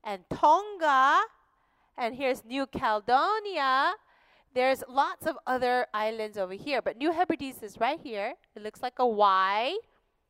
and 0.04 0.24
Tonga, 0.30 1.22
and 1.98 2.14
here's 2.14 2.46
New 2.46 2.68
Caledonia. 2.68 3.94
There's 4.54 4.84
lots 4.88 5.26
of 5.26 5.36
other 5.48 5.88
islands 5.96 6.38
over 6.38 6.54
here, 6.54 6.82
but 6.82 6.98
New 6.98 7.12
Hebrides 7.12 7.64
is 7.64 7.80
right 7.80 8.00
here. 8.00 8.36
It 8.56 8.62
looks 8.62 8.84
like 8.84 9.00
a 9.00 9.08
Y 9.08 9.76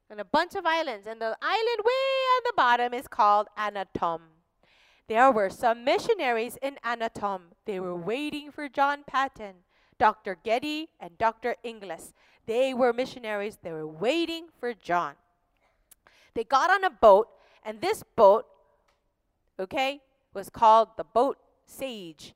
and 0.10 0.20
a 0.20 0.26
bunch 0.26 0.56
of 0.56 0.65
islands. 0.65 1.08
And 1.08 1.22
the 1.22 1.38
island 1.41 1.80
way 1.84 2.38
at 2.38 2.44
the 2.46 2.54
bottom 2.56 2.94
is 2.94 3.08
called 3.08 3.48
Anatom. 3.58 4.22
There 5.08 5.32
were 5.32 5.50
some 5.50 5.86
missionaries 5.86 6.58
in 6.62 6.78
Anatom. 6.84 7.41
They 7.65 7.80
were 7.80 7.96
waiting 7.96 8.52
for 8.52 8.68
John 8.68 9.04
Paton, 9.06 9.54
Dr. 10.00 10.38
Geddie, 10.44 10.89
and 11.00 11.18
Dr. 11.18 11.56
Inglis. 11.63 12.13
They 12.48 12.74
were 12.74 12.91
missionaries. 12.91 13.58
They 13.62 13.72
were 13.72 13.88
waiting 13.88 14.48
for 14.60 14.74
John. 14.74 15.13
They 16.34 16.44
got 16.44 16.70
on 16.70 16.84
a 16.84 16.89
boat, 16.89 17.30
and 17.63 17.82
this 17.82 18.04
boat, 18.15 18.46
okay, 19.60 20.02
was 20.34 20.50
called 20.50 20.89
the 20.98 21.04
boat 21.04 21.38
Sage. 21.65 22.34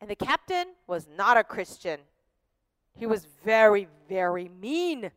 And 0.00 0.10
the 0.10 0.16
captain 0.16 0.68
was 0.86 1.08
not 1.16 1.36
a 1.36 1.44
Christian. 1.44 2.00
He 2.94 3.06
was 3.06 3.26
very, 3.44 3.88
very 4.08 4.48
mean. 4.48 5.10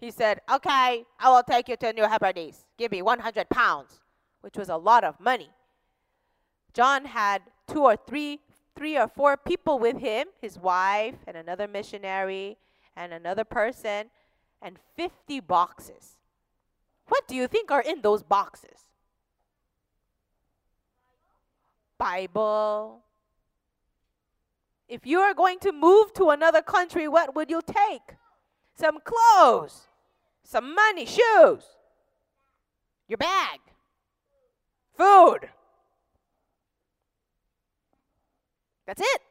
He 0.00 0.10
said, 0.10 0.40
Okay, 0.50 1.04
I 1.18 1.30
will 1.30 1.42
take 1.42 1.68
you 1.68 1.76
to 1.76 1.92
New 1.92 2.04
Hebrides. 2.04 2.64
Give 2.78 2.90
me 2.90 3.02
100 3.02 3.50
pounds, 3.50 4.00
which 4.40 4.56
was 4.56 4.70
a 4.70 4.76
lot 4.76 5.04
of 5.04 5.20
money. 5.20 5.50
John 6.72 7.04
had 7.04 7.42
two 7.68 7.82
or 7.84 7.96
three, 7.96 8.40
three 8.74 8.96
or 8.96 9.08
four 9.08 9.36
people 9.36 9.78
with 9.78 9.98
him 9.98 10.28
his 10.40 10.58
wife, 10.58 11.16
and 11.26 11.36
another 11.36 11.68
missionary, 11.68 12.56
and 12.96 13.12
another 13.12 13.44
person, 13.44 14.10
and 14.62 14.78
50 14.96 15.40
boxes. 15.40 16.16
What 17.08 17.28
do 17.28 17.34
you 17.34 17.46
think 17.46 17.70
are 17.70 17.82
in 17.82 18.00
those 18.00 18.22
boxes? 18.22 18.86
Bible. 21.98 23.02
If 24.88 25.06
you 25.06 25.20
are 25.20 25.34
going 25.34 25.58
to 25.60 25.72
move 25.72 26.14
to 26.14 26.30
another 26.30 26.62
country, 26.62 27.06
what 27.06 27.34
would 27.34 27.50
you 27.50 27.60
take? 27.66 28.16
Some 28.74 28.98
clothes, 29.04 29.89
some 30.44 30.74
money, 30.74 31.06
shoes, 31.06 31.64
your 33.08 33.18
bag, 33.18 33.60
food. 34.96 35.48
That's 38.86 39.00
it. 39.00 39.22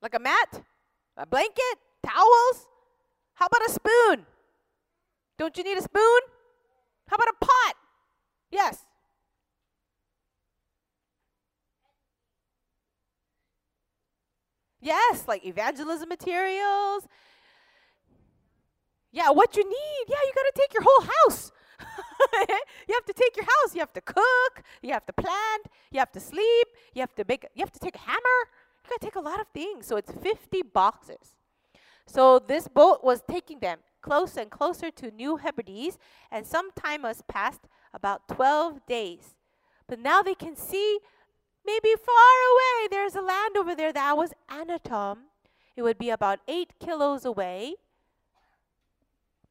Like 0.00 0.14
a 0.14 0.18
mat, 0.18 0.62
a 1.16 1.26
blanket, 1.26 1.78
towels. 2.04 2.66
How 3.34 3.46
about 3.46 3.68
a 3.68 3.70
spoon? 3.70 4.26
Don't 5.38 5.56
you 5.56 5.64
need 5.64 5.78
a 5.78 5.82
spoon? 5.82 6.20
How 7.08 7.16
about 7.16 7.28
a 7.28 7.44
pot? 7.44 7.74
Yes. 8.50 8.84
Yes, 14.80 15.28
like 15.28 15.44
evangelism 15.46 16.08
materials. 16.08 17.06
Yeah, 19.12 19.30
what 19.30 19.56
you 19.56 19.64
need. 19.64 20.04
Yeah, 20.08 20.16
you 20.24 20.32
got 20.34 20.42
to 20.42 20.60
take 20.60 20.74
your 20.74 20.82
whole 20.84 21.06
house. 21.24 21.52
you 22.88 22.94
have 22.94 23.04
to 23.04 23.12
take 23.12 23.36
your 23.36 23.44
house. 23.44 23.74
You 23.74 23.80
have 23.80 23.92
to 23.92 24.00
cook. 24.00 24.62
You 24.82 24.92
have 24.92 25.06
to 25.06 25.12
plant. 25.12 25.66
You 25.90 25.98
have 25.98 26.12
to 26.12 26.20
sleep. 26.20 26.68
You 26.94 27.00
have 27.00 27.14
to 27.16 27.24
make. 27.28 27.46
You 27.54 27.62
have 27.62 27.72
to 27.72 27.78
take 27.78 27.96
a 27.96 27.98
hammer. 27.98 28.38
You 28.84 28.90
got 28.90 29.00
to 29.00 29.06
take 29.06 29.16
a 29.16 29.20
lot 29.20 29.40
of 29.40 29.46
things. 29.52 29.86
So 29.86 29.96
it's 29.96 30.10
50 30.10 30.62
boxes. 30.74 31.34
So 32.06 32.38
this 32.38 32.68
boat 32.68 33.04
was 33.04 33.22
taking 33.28 33.60
them 33.60 33.78
closer 34.02 34.40
and 34.40 34.50
closer 34.50 34.90
to 34.90 35.10
New 35.10 35.36
Hebrides, 35.36 35.96
and 36.30 36.46
some 36.46 36.70
time 36.72 37.04
has 37.04 37.22
passed, 37.22 37.62
about 37.94 38.26
12 38.28 38.84
days. 38.86 39.34
But 39.86 39.98
now 39.98 40.22
they 40.22 40.34
can 40.34 40.56
see 40.56 40.98
maybe 41.64 41.90
far 42.04 42.34
away, 42.52 42.88
there's 42.90 43.14
a 43.14 43.20
land 43.20 43.56
over 43.56 43.74
there 43.74 43.92
that 43.92 44.16
was 44.16 44.32
Anatom. 44.50 45.18
It 45.76 45.82
would 45.82 45.98
be 45.98 46.10
about 46.10 46.40
eight 46.48 46.72
kilos 46.80 47.24
away. 47.24 47.74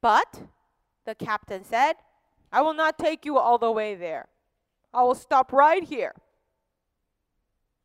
But 0.01 0.41
the 1.05 1.15
captain 1.15 1.63
said, 1.63 1.93
I 2.51 2.61
will 2.61 2.73
not 2.73 2.97
take 2.97 3.25
you 3.25 3.37
all 3.37 3.57
the 3.57 3.71
way 3.71 3.95
there. 3.95 4.27
I 4.93 5.03
will 5.03 5.15
stop 5.15 5.53
right 5.53 5.83
here. 5.83 6.13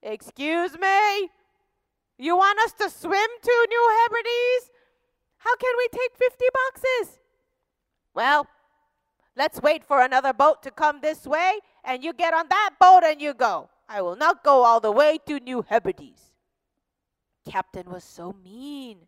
Excuse 0.02 0.78
me? 0.78 1.30
You 2.18 2.36
want 2.36 2.58
us 2.60 2.72
to 2.72 2.90
swim 2.90 3.28
to 3.42 3.66
New 3.68 3.98
Hebrides? 4.00 4.70
How 5.38 5.54
can 5.56 5.72
we 5.78 5.88
take 5.92 6.16
50 6.16 6.44
boxes? 6.54 7.18
Well, 8.14 8.46
let's 9.36 9.60
wait 9.60 9.84
for 9.84 10.00
another 10.00 10.32
boat 10.32 10.62
to 10.62 10.70
come 10.70 11.00
this 11.00 11.26
way, 11.26 11.60
and 11.84 12.02
you 12.02 12.12
get 12.12 12.32
on 12.32 12.46
that 12.48 12.70
boat 12.80 13.02
and 13.04 13.20
you 13.20 13.34
go. 13.34 13.68
I 13.88 14.00
will 14.00 14.16
not 14.16 14.42
go 14.42 14.64
all 14.64 14.80
the 14.80 14.90
way 14.90 15.18
to 15.26 15.38
New 15.38 15.64
Hebrides. 15.68 16.32
Captain 17.48 17.88
was 17.88 18.02
so 18.02 18.34
mean. 18.42 18.98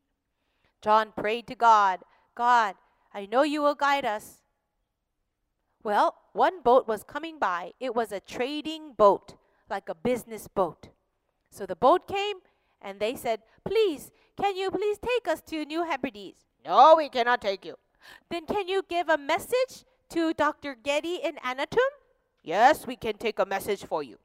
John 0.81 1.13
prayed 1.17 1.49
to 1.49 1.57
God 1.57 2.01
God, 2.39 2.77
I 3.19 3.27
know 3.27 3.43
you 3.43 3.63
will 3.63 3.75
guide 3.75 4.05
us. 4.05 4.43
Well, 5.83 6.15
one 6.35 6.63
boat 6.63 6.87
was 6.87 7.03
coming 7.03 7.41
by. 7.41 7.73
It 7.81 7.93
was 7.93 8.13
a 8.13 8.21
trading 8.21 8.93
boat, 8.97 9.35
like 9.69 9.89
a 9.89 9.95
business 9.97 10.47
boat. 10.47 10.91
So 11.51 11.67
the 11.67 11.75
boat 11.75 12.07
came 12.07 12.37
and 12.81 13.01
they 13.01 13.17
said, 13.17 13.41
Please, 13.65 14.13
can 14.41 14.57
you 14.57 14.71
please 14.71 14.99
take 15.01 15.27
us 15.27 15.41
to 15.49 15.65
New 15.65 15.83
Hebrides? 15.85 16.47
No, 16.65 16.95
we 16.97 17.09
cannot 17.09 17.41
take 17.41 17.65
you. 17.65 17.75
Then 18.31 18.47
can 18.47 18.69
you 18.69 18.83
give 18.89 19.09
a 19.09 19.19
message 19.19 19.85
to 20.11 20.33
Dr. 20.33 20.77
Geddie 20.77 21.19
in 21.25 21.39
Anatom? 21.45 21.91
Yes, 22.45 22.87
we 22.87 22.95
can 22.95 23.19
take 23.19 23.41
a 23.41 23.47
message 23.47 23.85
for 23.85 24.05
you. 24.05 24.19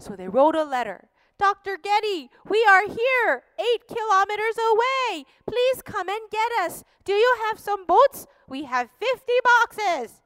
So 0.00 0.16
they 0.16 0.26
wrote 0.26 0.56
a 0.56 0.64
letter. 0.64 1.08
Dr. 1.40 1.78
Geddie, 1.78 2.28
we 2.46 2.66
are 2.68 2.86
here, 2.86 3.44
eight 3.58 3.88
kilometers 3.88 4.56
away. 4.72 5.24
Please 5.46 5.80
come 5.82 6.10
and 6.10 6.20
get 6.30 6.52
us. 6.60 6.84
Do 7.06 7.14
you 7.14 7.36
have 7.46 7.58
some 7.58 7.86
boats? 7.86 8.26
We 8.46 8.64
have 8.64 8.90
50 9.00 9.32
boxes. 9.42 10.20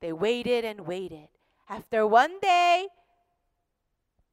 They 0.00 0.12
waited 0.12 0.64
and 0.64 0.80
waited. 0.80 1.28
After 1.68 2.04
one 2.08 2.40
day, 2.40 2.88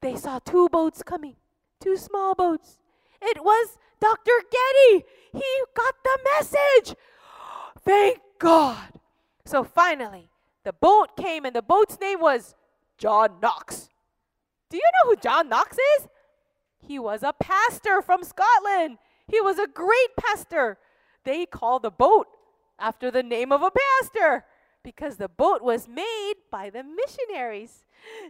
they 0.00 0.16
saw 0.16 0.40
two 0.40 0.68
boats 0.68 1.04
coming, 1.04 1.36
two 1.80 1.96
small 1.96 2.34
boats. 2.34 2.80
It 3.22 3.44
was 3.44 3.78
Dr. 4.00 4.32
Geddie. 4.50 5.04
He 5.32 5.62
got 5.76 5.94
the 6.02 6.18
message. 6.34 6.96
Thank 7.84 8.18
God. 8.40 8.98
So 9.44 9.62
finally, 9.62 10.28
the 10.64 10.72
boat 10.72 11.16
came, 11.16 11.44
and 11.44 11.54
the 11.54 11.62
boat's 11.62 12.00
name 12.00 12.20
was 12.20 12.56
John 12.98 13.38
Knox. 13.40 13.90
Do 14.74 14.78
you 14.78 14.90
know 15.04 15.10
who 15.10 15.16
John 15.20 15.48
Knox 15.48 15.76
is? 15.98 16.08
He 16.80 16.98
was 16.98 17.22
a 17.22 17.32
pastor 17.32 18.02
from 18.02 18.24
Scotland. 18.24 18.98
He 19.28 19.40
was 19.40 19.56
a 19.56 19.68
great 19.68 20.16
pastor. 20.16 20.78
They 21.22 21.46
call 21.46 21.78
the 21.78 21.92
boat 21.92 22.26
after 22.76 23.08
the 23.08 23.22
name 23.22 23.52
of 23.52 23.62
a 23.62 23.70
pastor 23.70 24.44
because 24.82 25.16
the 25.16 25.28
boat 25.28 25.62
was 25.62 25.86
made 25.86 26.34
by 26.50 26.70
the 26.70 26.82
missionaries. 26.82 27.84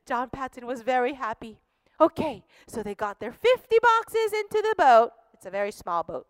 John 0.07 0.29
Paton 0.29 0.67
was 0.67 0.83
very 0.83 1.15
happy. 1.15 1.61
Okay, 1.99 2.45
so 2.67 2.83
they 2.83 2.95
got 2.95 3.21
their 3.21 3.33
50 3.33 3.77
boxes 3.81 4.35
into 4.35 4.61
the 4.61 4.75
boat. 4.77 5.13
It's 5.33 5.47
a 5.47 5.51
very 5.51 5.73
small 5.73 6.03
boat. 6.03 6.27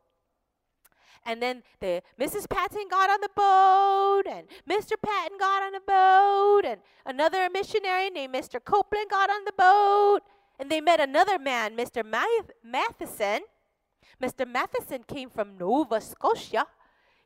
And 1.26 1.40
then 1.40 1.62
the 1.80 2.02
Mrs. 2.20 2.48
Paton 2.48 2.86
got 2.90 3.08
on 3.08 3.20
the 3.20 3.30
boat, 3.34 4.24
and 4.26 4.46
Mr. 4.68 4.92
Paton 5.00 5.38
got 5.38 5.62
on 5.62 5.72
the 5.72 5.80
boat, 5.80 6.62
and 6.66 6.80
another 7.06 7.48
missionary 7.50 8.10
named 8.10 8.34
Mr. 8.34 8.62
Copeland 8.62 9.08
got 9.10 9.30
on 9.30 9.44
the 9.44 9.52
boat, 9.52 10.20
and 10.58 10.70
they 10.70 10.80
met 10.80 11.00
another 11.00 11.38
man, 11.38 11.76
Mr. 11.76 12.04
Math- 12.04 12.50
Matheson. 12.62 13.40
Mr. 14.22 14.46
Matheson 14.46 15.02
came 15.04 15.30
from 15.30 15.56
Nova 15.58 16.00
Scotia. 16.00 16.66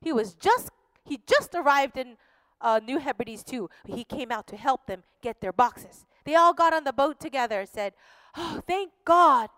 He 0.00 0.12
was 0.12 0.34
just 0.34 0.70
he 1.04 1.20
just 1.26 1.54
arrived 1.54 1.96
in 1.96 2.16
uh, 2.61 2.80
New 2.84 2.98
Hebrides 2.98 3.42
too. 3.42 3.68
He 3.87 4.04
came 4.04 4.30
out 4.30 4.46
to 4.48 4.56
help 4.56 4.87
them 4.87 5.02
get 5.22 5.40
their 5.40 5.52
boxes. 5.52 6.06
They 6.24 6.34
all 6.34 6.52
got 6.52 6.72
on 6.72 6.84
the 6.84 6.92
boat 6.92 7.18
together 7.20 7.61
and 7.61 7.68
said, 7.68 7.94
"Oh, 8.37 8.61
thank 8.66 8.92
God! 9.04 9.48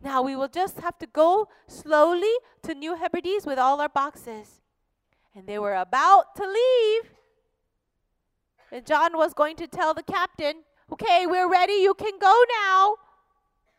Now 0.00 0.22
we 0.22 0.36
will 0.36 0.48
just 0.48 0.80
have 0.80 0.98
to 0.98 1.06
go 1.06 1.48
slowly 1.66 2.32
to 2.62 2.74
New 2.74 2.94
Hebrides 2.96 3.46
with 3.46 3.58
all 3.58 3.80
our 3.80 3.88
boxes." 3.88 4.60
And 5.34 5.46
they 5.46 5.58
were 5.58 5.74
about 5.74 6.34
to 6.36 6.46
leave. 6.46 7.12
And 8.70 8.86
John 8.86 9.16
was 9.16 9.34
going 9.34 9.56
to 9.56 9.66
tell 9.66 9.94
the 9.94 10.02
captain, 10.02 10.64
"Okay, 10.92 11.26
we're 11.26 11.48
ready. 11.48 11.74
You 11.74 11.94
can 11.94 12.18
go 12.18 12.44
now." 12.62 12.96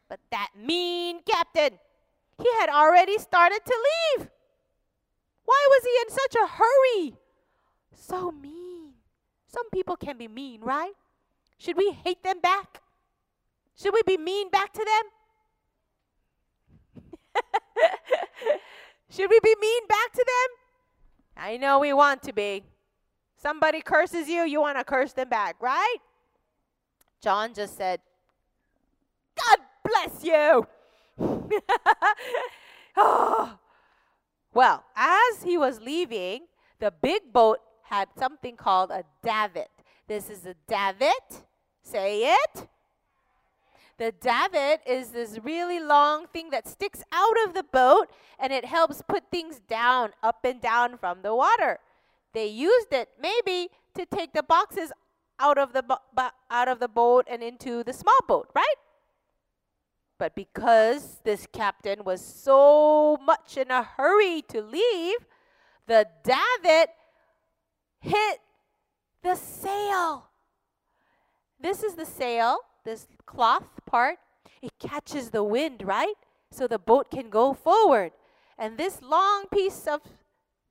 But 0.07 0.19
that 0.31 0.49
mean 0.55 1.21
captain, 1.23 1.79
he 2.37 2.51
had 2.59 2.69
already 2.69 3.17
started 3.17 3.63
to 3.63 3.87
leave. 3.89 4.31
Why 5.45 5.67
was 5.69 5.83
he 5.83 6.01
in 6.01 6.09
such 6.09 6.35
a 6.35 6.47
hurry? 6.47 7.17
So 7.95 8.31
mean. 8.31 8.95
Some 9.47 9.69
people 9.69 9.95
can 9.95 10.17
be 10.17 10.27
mean, 10.27 10.61
right? 10.61 10.93
Should 11.57 11.77
we 11.77 11.91
hate 11.91 12.23
them 12.23 12.39
back? 12.39 12.81
Should 13.75 13.93
we 13.93 14.01
be 14.03 14.17
mean 14.17 14.49
back 14.49 14.73
to 14.73 14.83
them? 14.83 15.11
Should 19.09 19.29
we 19.29 19.39
be 19.43 19.55
mean 19.59 19.87
back 19.87 20.11
to 20.13 20.25
them? 20.25 21.43
I 21.43 21.57
know 21.57 21.79
we 21.79 21.93
want 21.93 22.21
to 22.23 22.33
be. 22.33 22.63
Somebody 23.37 23.81
curses 23.81 24.27
you, 24.27 24.43
you 24.43 24.59
want 24.59 24.77
to 24.77 24.83
curse 24.83 25.13
them 25.13 25.29
back, 25.29 25.55
right? 25.61 25.97
John 27.21 27.53
just 27.53 27.77
said, 27.77 28.01
God 29.35 29.59
bless 29.83 30.23
you. 30.23 30.67
oh. 32.97 33.57
Well, 34.53 34.83
as 34.95 35.43
he 35.43 35.57
was 35.57 35.79
leaving, 35.79 36.47
the 36.79 36.91
big 36.91 37.31
boat 37.31 37.59
had 37.83 38.09
something 38.17 38.55
called 38.55 38.91
a 38.91 39.03
davit. 39.23 39.69
This 40.07 40.29
is 40.29 40.45
a 40.45 40.55
davit. 40.67 41.43
Say 41.81 42.33
it. 42.33 42.67
The 43.99 44.13
davit 44.13 44.79
is 44.87 45.09
this 45.09 45.39
really 45.43 45.81
long 45.81 46.27
thing 46.27 46.51
that 46.51 46.69
sticks 46.69 47.03
out 47.11 47.35
of 47.45 47.53
the 47.53 47.63
boat 47.63 48.09
and 48.39 48.53
it 48.53 48.63
helps 48.63 49.01
put 49.01 49.29
things 49.29 49.59
down, 49.59 50.11
up 50.23 50.45
and 50.45 50.61
down 50.61 50.97
from 50.97 51.21
the 51.21 51.35
water. 51.35 51.79
They 52.33 52.47
used 52.47 52.93
it 52.93 53.09
maybe 53.21 53.67
to 53.95 54.05
take 54.05 54.31
the 54.31 54.41
boxes 54.41 54.93
out 55.37 55.57
of 55.57 55.73
the 55.73 55.83
out 56.49 56.69
of 56.69 56.79
the 56.79 56.87
boat 56.87 57.27
and 57.29 57.43
into 57.43 57.83
the 57.83 57.91
small 57.91 58.19
boat, 58.25 58.49
right? 58.55 58.79
But 60.17 60.33
because 60.33 61.19
this 61.25 61.45
captain 61.51 62.05
was 62.05 62.23
so 62.23 63.17
much 63.25 63.57
in 63.57 63.69
a 63.69 63.83
hurry 63.83 64.41
to 64.47 64.61
leave, 64.61 65.27
the 65.87 66.07
davit 66.23 66.91
hit 67.99 68.39
the 69.23 69.35
sail. 69.35 70.29
This 71.59 71.83
is 71.83 71.95
the 71.95 72.05
sail, 72.05 72.59
this 72.89 73.07
cloth 73.25 73.67
part. 73.85 74.17
It 74.61 74.73
catches 74.79 75.29
the 75.29 75.43
wind, 75.43 75.83
right? 75.85 76.15
So 76.51 76.67
the 76.67 76.79
boat 76.79 77.11
can 77.11 77.29
go 77.29 77.53
forward. 77.53 78.11
And 78.57 78.77
this 78.77 79.01
long 79.01 79.45
piece 79.51 79.85
of 79.87 80.01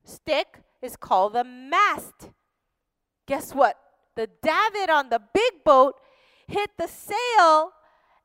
stick 0.05 0.61
is 0.83 0.97
called 0.97 1.35
the 1.35 1.45
mast. 1.45 2.31
Guess 3.27 3.55
what? 3.55 3.77
The 4.17 4.29
davit 4.43 4.91
on 4.91 5.11
the 5.11 5.21
big 5.33 5.65
boat 5.65 5.95
hit 6.49 6.71
the 6.79 6.89
sail, 6.89 7.73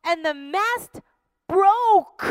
and 0.04 0.26
the 0.26 0.34
mast 0.34 1.02
broke. 1.48 2.24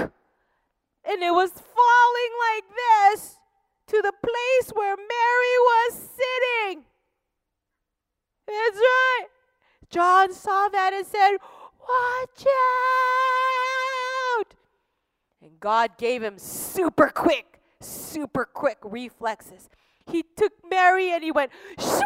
And 1.05 1.23
it 1.23 1.33
was 1.33 1.53
falling 1.53 2.33
like 2.49 2.65
this 2.83 3.37
to 3.89 4.03
the 4.03 4.13
place 4.13 4.73
where 4.75 4.97
Mary 4.97 5.57
was 5.71 5.93
sitting. 5.95 6.85
That's 8.47 8.79
right. 8.79 9.27
John 9.91 10.33
saw 10.33 10.69
that 10.69 10.93
and 10.93 11.07
said, 11.07 11.37
Watch 11.81 12.47
out! 14.39 14.55
And 15.43 15.59
God 15.61 15.99
gave 15.99 16.23
him 16.23 16.39
super 16.39 17.09
quick, 17.09 17.61
super 17.81 18.45
quick 18.45 18.79
reflexes. 18.83 19.69
He 20.07 20.23
took 20.37 20.53
Mary 20.69 21.13
and 21.13 21.23
he 21.23 21.33
went 21.33 21.53
swoosh, 21.79 22.03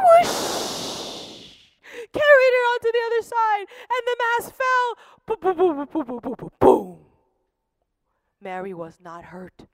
carried 2.13 2.55
her 2.55 2.67
onto 2.73 2.93
the 2.93 3.03
other 3.07 3.23
side, 3.23 3.67
and 3.91 4.03
the 4.07 4.17
mass 4.19 4.51
fell. 4.51 4.97
Boom, 5.27 5.39
boom, 5.41 5.57
boom, 5.57 5.77
boom, 5.77 6.05
boom, 6.07 6.21
boom, 6.21 6.35
boom, 6.39 6.51
boom. 6.59 6.99
Mary 8.41 8.75
was 8.75 8.99
not 9.03 9.25
hurt. 9.25 9.67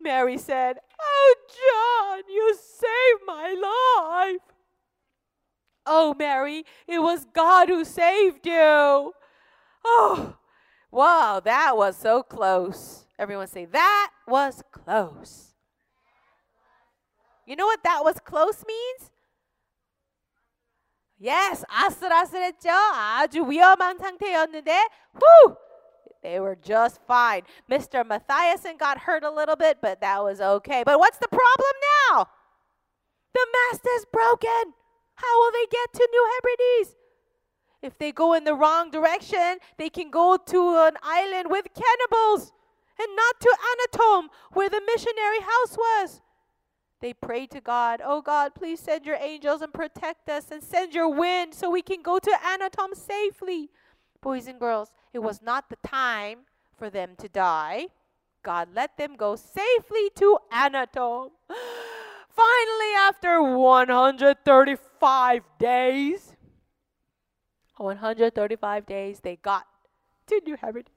Mary 0.00 0.38
said, 0.38 0.78
Oh, 1.21 1.35
John, 1.47 2.23
you 2.29 2.55
saved 2.55 3.21
my 3.25 3.53
life. 3.53 4.41
Oh, 5.85 6.13
Mary, 6.17 6.65
it 6.87 6.99
was 6.99 7.25
God 7.33 7.69
who 7.69 7.85
saved 7.85 8.45
you. 8.45 9.13
Oh, 9.85 10.35
wow, 10.91 11.41
that 11.43 11.77
was 11.77 11.95
so 11.95 12.23
close. 12.23 13.05
Everyone 13.17 13.47
say, 13.47 13.65
That 13.65 14.09
was 14.27 14.63
close. 14.71 15.53
You 17.45 17.55
know 17.55 17.65
what 17.65 17.83
that 17.83 18.03
was 18.03 18.19
close 18.19 18.65
means? 18.67 19.11
Yes, 21.19 21.63
아슬아슬했죠. 21.69 22.69
아주 22.69 23.49
위험한 23.49 23.97
상태였는데, 23.97 24.87
whoo, 25.13 25.55
They 26.22 26.38
were 26.38 26.56
just 26.56 27.00
fine. 27.06 27.42
Mr. 27.70 28.06
Matheson 28.06 28.76
got 28.76 28.98
hurt 28.98 29.24
a 29.24 29.30
little 29.30 29.56
bit, 29.56 29.78
but 29.82 30.00
that 30.00 30.22
was 30.22 30.40
okay. 30.40 30.82
But 30.84 30.98
what's 30.98 31.18
the 31.18 31.28
problem 31.28 31.74
now? 32.10 32.28
The 33.34 33.46
mast 33.52 33.86
is 33.96 34.06
broken. 34.12 34.74
How 35.16 35.40
will 35.40 35.52
they 35.52 35.66
get 35.70 35.92
to 35.94 36.08
New 36.10 36.30
Hebrides? 36.34 36.96
If 37.82 37.98
they 37.98 38.12
go 38.12 38.32
in 38.34 38.44
the 38.44 38.54
wrong 38.54 38.90
direction, 38.90 39.58
they 39.76 39.90
can 39.90 40.10
go 40.10 40.36
to 40.36 40.86
an 40.86 40.96
island 41.02 41.50
with 41.50 41.66
cannibals 41.74 42.52
and 42.98 43.16
not 43.16 43.40
to 43.40 43.56
Anatome, 43.72 44.28
where 44.52 44.70
the 44.70 44.82
missionary 44.86 45.40
house 45.40 45.76
was. 45.76 46.20
They 47.00 47.12
prayed 47.12 47.50
to 47.50 47.60
God, 47.60 48.00
Oh 48.04 48.22
God, 48.22 48.54
please 48.54 48.78
send 48.78 49.04
your 49.04 49.16
angels 49.16 49.60
and 49.60 49.74
protect 49.74 50.28
us 50.28 50.52
and 50.52 50.62
send 50.62 50.94
your 50.94 51.08
wind 51.08 51.52
so 51.52 51.68
we 51.68 51.82
can 51.82 52.00
go 52.00 52.20
to 52.20 52.30
Anatome 52.30 52.94
safely. 52.94 53.70
Boys 54.20 54.46
and 54.46 54.60
girls, 54.60 54.92
it 55.12 55.20
was 55.20 55.40
not 55.42 55.70
the 55.70 55.76
time 55.86 56.40
for 56.76 56.90
them 56.90 57.14
to 57.18 57.28
die. 57.28 57.86
God 58.42 58.70
let 58.74 58.96
them 58.96 59.14
go 59.16 59.36
safely 59.36 60.10
to 60.16 60.38
Anatome. 60.52 61.30
Finally, 61.48 62.94
after 62.98 63.40
135 63.42 65.42
days, 65.58 66.34
135 67.76 68.86
days, 68.86 69.20
they 69.20 69.36
got 69.36 69.66
to 70.26 70.40
New 70.44 70.56
Hebrides. 70.56 70.90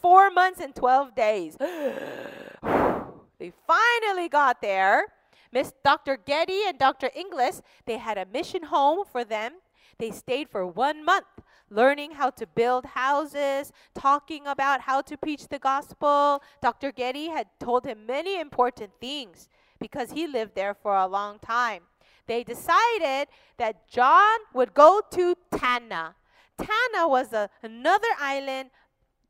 Four 0.00 0.30
months 0.30 0.60
and 0.60 0.74
12 0.74 1.14
days. 1.14 1.56
they 1.60 3.52
finally 3.66 4.30
got 4.30 4.62
there. 4.62 5.08
Miss 5.52 5.74
Dr. 5.84 6.16
Geddie 6.16 6.62
and 6.66 6.78
Dr. 6.78 7.10
Inglis, 7.14 7.60
they 7.84 7.98
had 7.98 8.16
a 8.16 8.24
mission 8.24 8.62
home 8.64 9.04
for 9.10 9.24
them. 9.24 9.56
They 9.98 10.10
stayed 10.10 10.48
for 10.48 10.66
one 10.66 11.04
month 11.04 11.26
learning 11.70 12.12
how 12.12 12.30
to 12.30 12.46
build 12.46 12.84
houses, 12.84 13.72
talking 13.94 14.46
about 14.46 14.82
how 14.82 15.00
to 15.02 15.16
preach 15.16 15.48
the 15.48 15.58
gospel. 15.58 16.42
Dr. 16.60 16.92
Geddie 16.92 17.28
had 17.28 17.46
told 17.58 17.86
him 17.86 18.06
many 18.06 18.38
important 18.38 18.92
things 19.00 19.48
because 19.78 20.10
he 20.10 20.26
lived 20.26 20.54
there 20.54 20.74
for 20.74 20.96
a 20.96 21.06
long 21.06 21.38
time. 21.38 21.82
They 22.26 22.44
decided 22.44 23.28
that 23.56 23.88
John 23.88 24.38
would 24.54 24.74
go 24.74 25.00
to 25.10 25.34
Tanna. 25.56 26.14
Tanna 26.58 27.08
was 27.08 27.32
a, 27.32 27.48
another 27.62 28.08
island 28.20 28.70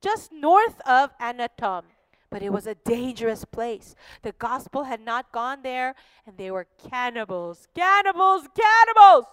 just 0.02 0.32
north 0.32 0.80
of 0.86 1.16
Anatome. 1.18 1.84
But 2.30 2.42
it 2.42 2.52
was 2.52 2.66
a 2.66 2.76
dangerous 2.76 3.44
place. 3.44 3.96
The 4.22 4.32
gospel 4.32 4.84
had 4.84 5.00
not 5.00 5.32
gone 5.32 5.62
there, 5.62 5.96
and 6.26 6.36
they 6.38 6.50
were 6.50 6.66
cannibals. 6.88 7.66
Cannibals! 7.74 8.46
Cannibals! 8.54 9.24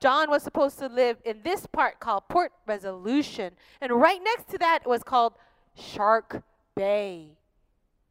John 0.00 0.30
was 0.30 0.42
supposed 0.42 0.78
to 0.78 0.86
live 0.86 1.18
in 1.24 1.42
this 1.42 1.66
part 1.66 2.00
called 2.00 2.24
Port 2.28 2.52
Resolution. 2.66 3.52
And 3.80 3.92
right 3.92 4.20
next 4.22 4.48
to 4.50 4.58
that 4.58 4.86
was 4.86 5.02
called 5.02 5.34
Shark 5.74 6.42
Bay. 6.74 7.36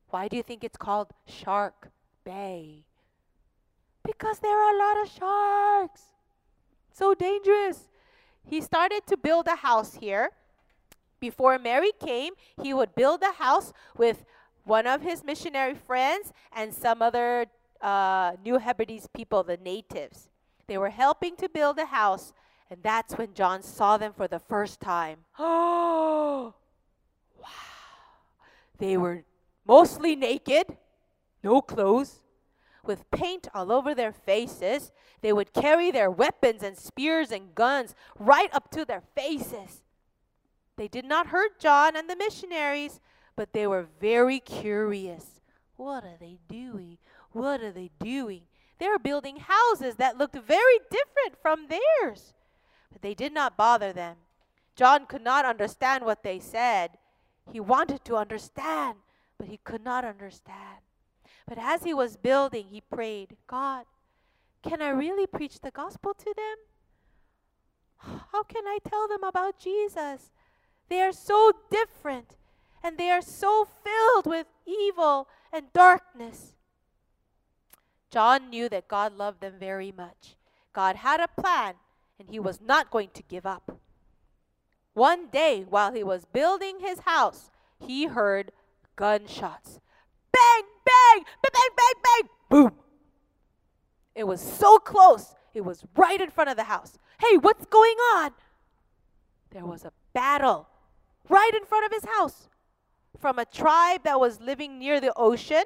Why 0.09 0.27
do 0.27 0.37
you 0.37 0.43
think 0.43 0.63
it's 0.63 0.77
called 0.77 1.07
Shark 1.25 1.89
Bay? 2.23 2.83
Because 4.03 4.39
there 4.39 4.57
are 4.57 4.75
a 4.75 4.77
lot 4.77 5.03
of 5.03 5.11
sharks. 5.11 6.01
So 6.93 7.15
dangerous. 7.15 7.89
He 8.45 8.61
started 8.61 9.05
to 9.07 9.17
build 9.17 9.47
a 9.47 9.55
house 9.55 9.95
here. 9.95 10.31
Before 11.19 11.57
Mary 11.59 11.91
came, 11.99 12.33
he 12.61 12.73
would 12.73 12.95
build 12.95 13.21
a 13.23 13.33
house 13.33 13.73
with 13.97 14.25
one 14.63 14.87
of 14.87 15.01
his 15.01 15.23
missionary 15.23 15.73
friends 15.75 16.33
and 16.55 16.73
some 16.73 17.01
other 17.01 17.47
uh, 17.81 18.33
New 18.43 18.57
Hebrides 18.57 19.07
people, 19.13 19.43
the 19.43 19.57
natives. 19.57 20.28
They 20.69 20.77
were 20.77 20.91
helping 20.91 21.35
to 21.37 21.49
build 21.49 21.79
a 21.79 21.87
house, 21.87 22.31
and 22.69 22.83
that's 22.83 23.17
when 23.17 23.33
John 23.33 23.63
saw 23.63 23.97
them 23.97 24.13
for 24.13 24.27
the 24.27 24.37
first 24.37 24.79
time. 24.79 25.25
Oh, 25.39 26.53
wow. 27.41 27.47
They 28.77 28.95
were 28.95 29.23
mostly 29.65 30.15
naked, 30.15 30.77
no 31.43 31.63
clothes, 31.63 32.19
with 32.85 33.09
paint 33.09 33.47
all 33.51 33.71
over 33.71 33.95
their 33.95 34.11
faces. 34.11 34.91
They 35.21 35.33
would 35.33 35.53
carry 35.53 35.89
their 35.89 36.11
weapons 36.11 36.61
and 36.61 36.77
spears 36.77 37.31
and 37.31 37.55
guns 37.55 37.95
right 38.19 38.53
up 38.53 38.69
to 38.71 38.85
their 38.85 39.01
faces. 39.15 39.81
They 40.77 40.87
did 40.87 41.05
not 41.05 41.27
hurt 41.27 41.59
John 41.59 41.95
and 41.95 42.07
the 42.07 42.15
missionaries, 42.15 42.99
but 43.35 43.53
they 43.53 43.65
were 43.65 43.87
very 43.99 44.39
curious. 44.39 45.41
What 45.77 46.03
are 46.03 46.17
they 46.19 46.37
doing? 46.47 46.99
What 47.31 47.61
are 47.61 47.71
they 47.71 47.89
doing? 47.99 48.43
They 48.79 48.87
were 48.87 48.99
building 48.99 49.37
houses 49.37 49.95
that 49.95 50.17
looked 50.17 50.35
very 50.35 50.79
different 50.89 51.41
from 51.41 51.67
theirs. 51.67 52.33
But 52.91 53.01
they 53.01 53.13
did 53.13 53.33
not 53.33 53.57
bother 53.57 53.93
them. 53.93 54.17
John 54.75 55.05
could 55.05 55.21
not 55.21 55.45
understand 55.45 56.05
what 56.05 56.23
they 56.23 56.39
said. 56.39 56.91
He 57.51 57.59
wanted 57.59 58.05
to 58.05 58.15
understand, 58.15 58.99
but 59.37 59.47
he 59.47 59.57
could 59.57 59.83
not 59.83 60.05
understand. 60.05 60.79
But 61.47 61.57
as 61.57 61.83
he 61.83 61.93
was 61.93 62.15
building, 62.15 62.67
he 62.69 62.81
prayed, 62.81 63.35
God, 63.47 63.85
can 64.61 64.81
I 64.81 64.89
really 64.89 65.27
preach 65.27 65.59
the 65.59 65.71
gospel 65.71 66.13
to 66.13 66.33
them? 66.35 68.15
How 68.31 68.43
can 68.43 68.65
I 68.65 68.77
tell 68.87 69.07
them 69.07 69.23
about 69.23 69.59
Jesus? 69.59 70.31
They 70.89 71.01
are 71.01 71.11
so 71.11 71.51
different 71.69 72.37
and 72.81 72.97
they 72.97 73.09
are 73.09 73.21
so 73.21 73.67
filled 73.83 74.25
with 74.25 74.47
evil 74.65 75.27
and 75.51 75.73
darkness. 75.73 76.53
John 78.11 78.49
knew 78.49 78.69
that 78.69 78.87
God 78.87 79.15
loved 79.15 79.41
them 79.41 79.53
very 79.59 79.91
much. 79.95 80.35
God 80.73 80.97
had 80.97 81.19
a 81.19 81.41
plan 81.41 81.75
and 82.19 82.29
he 82.29 82.39
was 82.39 82.59
not 82.61 82.91
going 82.91 83.09
to 83.13 83.23
give 83.23 83.45
up. 83.45 83.79
One 84.93 85.27
day, 85.27 85.65
while 85.69 85.93
he 85.93 86.03
was 86.03 86.25
building 86.25 86.79
his 86.79 86.99
house, 86.99 87.51
he 87.79 88.07
heard 88.07 88.51
gunshots. 88.95 89.79
Bang, 90.31 90.63
bang, 90.85 91.23
bang, 91.23 91.51
bang, 91.53 91.69
bang, 91.75 91.93
bang, 92.03 92.29
boom. 92.49 92.71
It 94.15 94.25
was 94.25 94.41
so 94.41 94.79
close. 94.79 95.35
It 95.53 95.61
was 95.61 95.83
right 95.95 96.19
in 96.19 96.29
front 96.29 96.49
of 96.49 96.57
the 96.57 96.63
house. 96.63 96.97
Hey, 97.19 97.37
what's 97.37 97.65
going 97.65 97.95
on? 98.15 98.31
There 99.51 99.65
was 99.65 99.85
a 99.85 99.93
battle 100.13 100.67
right 101.29 101.51
in 101.55 101.65
front 101.65 101.85
of 101.85 101.91
his 101.91 102.09
house 102.11 102.49
from 103.19 103.39
a 103.39 103.45
tribe 103.45 104.03
that 104.03 104.19
was 104.19 104.41
living 104.41 104.79
near 104.79 104.99
the 104.99 105.13
ocean 105.15 105.63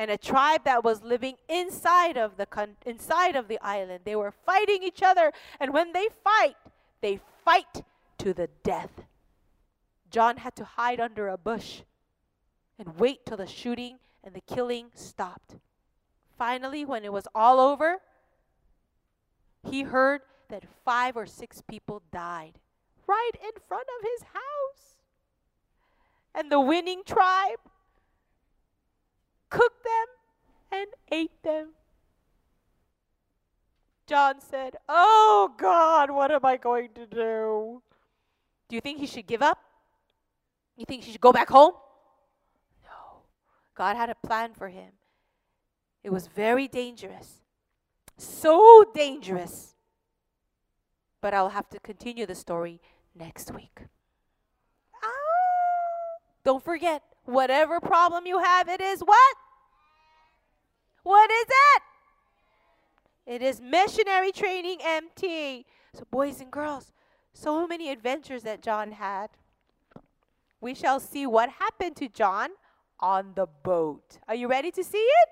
and 0.00 0.10
a 0.10 0.16
tribe 0.16 0.64
that 0.64 0.82
was 0.82 1.02
living 1.02 1.34
inside 1.46 2.16
of 2.16 2.38
the 2.38 2.46
con- 2.46 2.78
inside 2.86 3.36
of 3.36 3.48
the 3.48 3.58
island. 3.60 4.00
They 4.04 4.16
were 4.16 4.30
fighting 4.30 4.82
each 4.82 5.02
other, 5.02 5.30
and 5.60 5.74
when 5.74 5.92
they 5.92 6.08
fight, 6.24 6.56
they 7.02 7.20
fight 7.44 7.84
to 8.16 8.32
the 8.32 8.48
death. 8.62 9.02
John 10.10 10.38
had 10.38 10.56
to 10.56 10.64
hide 10.64 11.00
under 11.00 11.28
a 11.28 11.36
bush 11.36 11.82
and 12.78 12.98
wait 12.98 13.26
till 13.26 13.36
the 13.36 13.46
shooting 13.46 13.98
and 14.24 14.34
the 14.34 14.40
killing 14.40 14.86
stopped. 14.94 15.56
Finally, 16.38 16.86
when 16.86 17.04
it 17.04 17.12
was 17.12 17.28
all 17.34 17.60
over, 17.60 17.98
he 19.62 19.82
heard 19.82 20.22
that 20.48 20.64
five 20.82 21.14
or 21.14 21.26
six 21.26 21.60
people 21.60 22.00
died 22.10 22.54
right 23.06 23.32
in 23.34 23.52
front 23.68 23.86
of 23.98 24.08
his 24.14 24.22
house. 24.22 24.96
And 26.34 26.50
the 26.50 26.58
winning 26.58 27.02
tribe 27.04 27.58
cooked 29.50 29.84
them 29.84 30.80
and 30.80 30.86
ate 31.12 31.42
them. 31.42 31.70
John 34.06 34.40
said, 34.40 34.76
Oh 34.88 35.52
God, 35.56 36.10
what 36.10 36.30
am 36.30 36.44
I 36.44 36.56
going 36.56 36.88
to 36.94 37.06
do? 37.06 37.82
Do 38.68 38.76
you 38.76 38.80
think 38.80 38.98
he 38.98 39.06
should 39.06 39.26
give 39.26 39.42
up? 39.42 39.58
You 40.76 40.84
think 40.86 41.04
he 41.04 41.12
should 41.12 41.20
go 41.20 41.32
back 41.32 41.48
home? 41.48 41.74
No. 42.82 43.22
God 43.76 43.96
had 43.96 44.10
a 44.10 44.14
plan 44.26 44.54
for 44.54 44.68
him. 44.68 44.92
It 46.02 46.10
was 46.10 46.26
very 46.26 46.66
dangerous. 46.66 47.42
So 48.16 48.84
dangerous. 48.94 49.74
But 51.20 51.34
I'll 51.34 51.50
have 51.50 51.68
to 51.70 51.78
continue 51.80 52.26
the 52.26 52.34
story 52.34 52.80
next 53.14 53.52
week. 53.54 53.82
Ah, 54.94 56.18
don't 56.44 56.62
forget, 56.62 57.02
whatever 57.24 57.80
problem 57.80 58.26
you 58.26 58.38
have, 58.38 58.68
it 58.68 58.80
is 58.80 59.00
what? 59.00 59.36
What 61.02 61.30
is 61.30 61.46
it? 61.48 61.82
It 63.26 63.42
is 63.42 63.60
missionary 63.60 64.32
training 64.32 64.78
MT. 64.84 65.66
So, 65.94 66.04
boys 66.10 66.40
and 66.40 66.50
girls, 66.50 66.92
so 67.32 67.66
many 67.66 67.90
adventures 67.90 68.42
that 68.42 68.62
John 68.62 68.92
had. 68.92 69.28
We 70.60 70.74
shall 70.74 71.00
see 71.00 71.26
what 71.26 71.48
happened 71.50 71.96
to 71.96 72.08
John 72.08 72.50
on 72.98 73.32
the 73.34 73.46
boat. 73.46 74.18
Are 74.28 74.34
you 74.34 74.48
ready 74.48 74.70
to 74.72 74.84
see 74.84 74.98
it? 74.98 75.28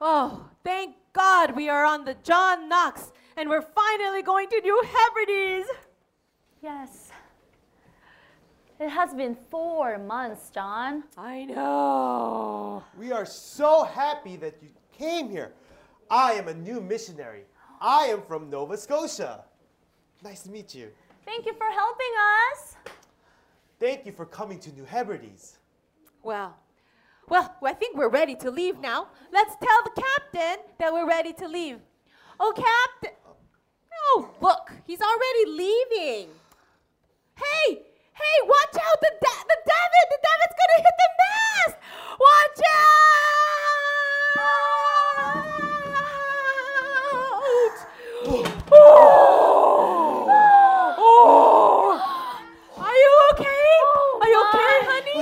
Oh, 0.00 0.48
thank 0.64 0.96
God 1.12 1.54
we 1.54 1.68
are 1.68 1.84
on 1.84 2.04
the 2.04 2.14
John 2.24 2.68
Knox 2.68 3.12
and 3.36 3.48
we're 3.48 3.62
finally 3.62 4.22
going 4.22 4.48
to 4.48 4.60
New 4.60 4.82
Hebrides. 4.84 5.68
Yes. 6.60 7.11
It 8.82 8.90
has 8.90 9.14
been 9.14 9.36
four 9.48 9.96
months, 9.96 10.50
John. 10.50 11.04
I 11.16 11.44
know. 11.44 12.82
We 12.98 13.12
are 13.12 13.24
so 13.24 13.84
happy 13.84 14.34
that 14.38 14.56
you 14.60 14.70
came 14.90 15.30
here. 15.30 15.52
I 16.10 16.32
am 16.32 16.48
a 16.48 16.54
new 16.54 16.80
missionary. 16.80 17.44
I 17.80 18.06
am 18.06 18.22
from 18.22 18.50
Nova 18.50 18.76
Scotia. 18.76 19.44
Nice 20.24 20.42
to 20.42 20.50
meet 20.50 20.74
you. 20.74 20.88
Thank 21.24 21.46
you 21.46 21.52
for 21.52 21.66
helping 21.70 22.12
us. 22.50 22.74
Thank 23.78 24.04
you 24.04 24.10
for 24.10 24.26
coming 24.26 24.58
to 24.58 24.72
New 24.72 24.84
Hebrides. 24.84 25.58
Well, 26.24 26.56
Well, 27.28 27.54
I 27.62 27.74
think 27.74 27.96
we're 27.96 28.08
ready 28.08 28.34
to 28.34 28.50
leave 28.50 28.80
now. 28.80 29.10
Let's 29.32 29.54
tell 29.62 29.82
the 29.84 30.02
captain 30.02 30.64
that 30.80 30.92
we're 30.92 31.06
ready 31.06 31.32
to 31.34 31.46
leave. 31.46 31.78
Oh, 32.40 32.52
captain. 32.52 33.16
Oh, 34.08 34.28
look, 34.40 34.72
he's 34.88 35.00
already 35.00 35.50
leaving. 35.52 36.28
Hey, 37.36 37.82
hey, 38.14 38.36
watch 38.46 38.76
out! 38.76 38.98
The 39.00 39.12
da- 39.20 39.44
the 39.48 39.58
David, 39.70 40.06
the 40.12 40.18
David's 40.26 40.56
gonna 40.60 40.78
hit 40.86 40.96
the 41.02 41.08
mast. 41.20 41.76
Watch 42.26 42.60
out! 42.68 42.92
Oh. 48.72 50.28
Oh. 51.04 51.98
Are 52.78 52.94
you 52.94 53.10
okay? 53.32 53.64
Are 54.22 54.28
you 54.28 54.38
okay, 54.48 54.72
oh, 54.72 54.84
honey? 54.88 55.18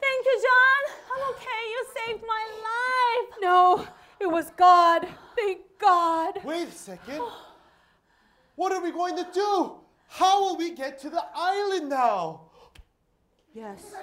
Thank 0.00 0.26
you, 0.26 0.36
John. 0.44 0.82
I'm 1.14 1.22
okay. 1.34 1.62
You 1.70 1.80
saved 1.96 2.22
my 2.26 2.44
life. 2.68 3.28
No, 3.40 3.86
it 4.20 4.26
was 4.30 4.50
God. 4.56 5.06
Thank 5.36 5.60
God. 5.78 6.40
Wait 6.44 6.68
a 6.68 6.72
second. 6.72 7.22
What 8.56 8.72
are 8.72 8.82
we 8.82 8.90
going 8.90 9.16
to 9.16 9.26
do? 9.32 9.79
How 10.10 10.42
will 10.42 10.56
we 10.56 10.72
get 10.72 10.98
to 11.00 11.08
the 11.08 11.22
island 11.34 11.88
now? 11.88 12.50
Yes. 13.54 13.94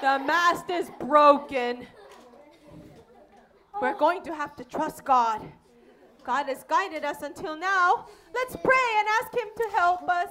The 0.00 0.18
mast 0.18 0.68
is 0.68 0.90
broken. 0.98 1.86
We're 3.80 3.96
going 3.96 4.22
to 4.24 4.34
have 4.34 4.56
to 4.56 4.64
trust 4.64 5.04
God. 5.04 5.40
God 6.24 6.46
has 6.46 6.64
guided 6.64 7.04
us 7.04 7.22
until 7.22 7.56
now. 7.56 8.06
Let's 8.34 8.56
pray 8.56 8.88
and 8.98 9.08
ask 9.22 9.32
Him 9.32 9.48
to 9.56 9.76
help 9.76 10.08
us. 10.08 10.28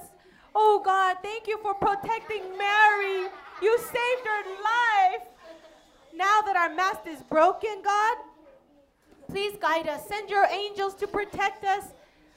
Oh 0.54 0.82
God, 0.84 1.16
thank 1.22 1.48
you 1.48 1.58
for 1.62 1.74
protecting 1.74 2.56
Mary. 2.58 3.28
You 3.62 3.78
saved 3.78 4.26
her 4.26 4.50
life. 4.62 5.28
Now 6.14 6.42
that 6.42 6.56
our 6.56 6.74
mast 6.74 7.06
is 7.06 7.22
broken, 7.22 7.82
God, 7.82 8.16
please 9.28 9.56
guide 9.60 9.88
us. 9.88 10.06
Send 10.06 10.28
your 10.28 10.46
angels 10.46 10.94
to 10.96 11.06
protect 11.06 11.64
us. 11.64 11.84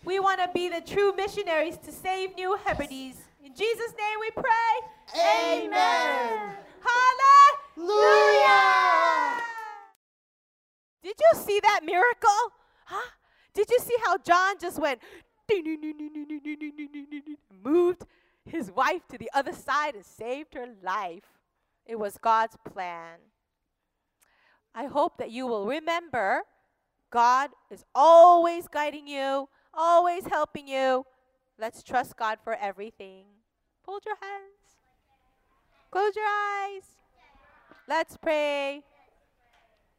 We 0.06 0.20
want 0.20 0.42
to 0.42 0.50
be 0.54 0.68
the 0.68 0.82
true 0.82 1.14
missionaries 1.16 1.78
to 1.78 1.92
save 1.92 2.36
New 2.36 2.58
Hebrides. 2.66 3.20
In 3.44 3.56
Jesus' 3.56 3.94
name 3.98 4.20
we 4.20 4.32
pray. 4.32 4.82
Amen. 5.16 6.56
Hallelujah! 7.78 9.42
Did 11.02 11.16
you 11.20 11.40
see 11.40 11.60
that 11.62 11.82
miracle? 11.86 12.52
Huh? 12.86 13.10
Did 13.54 13.70
you 13.70 13.80
see 13.80 13.96
how 14.04 14.18
John 14.18 14.56
just 14.60 14.80
went 14.80 15.00
moved 17.64 18.06
his 18.46 18.72
wife 18.72 19.08
to 19.10 19.18
the 19.18 19.30
other 19.34 19.54
side 19.54 19.96
and 19.96 20.06
saved 20.06 20.54
her 20.56 20.68
life? 20.84 21.24
It 21.86 21.98
was 21.98 22.18
God's 22.18 22.58
plan. 22.74 23.20
I 24.76 24.86
hope 24.86 25.18
that 25.18 25.32
you 25.32 25.48
will 25.48 25.66
remember 25.66 26.44
God 27.10 27.52
is 27.70 27.86
always 27.94 28.68
guiding 28.68 29.08
you, 29.08 29.48
always 29.74 30.26
helping 30.28 30.68
you. 30.68 31.06
Let's 31.60 31.84
trust 31.84 32.18
God 32.18 32.40
for 32.44 32.54
everything. 32.56 33.26
Hold 33.86 34.04
your 34.06 34.18
hands. 34.22 34.78
Close 35.92 36.16
your 36.16 36.26
eyes. 36.26 36.84
Let's 37.88 38.18
pray. 38.18 38.84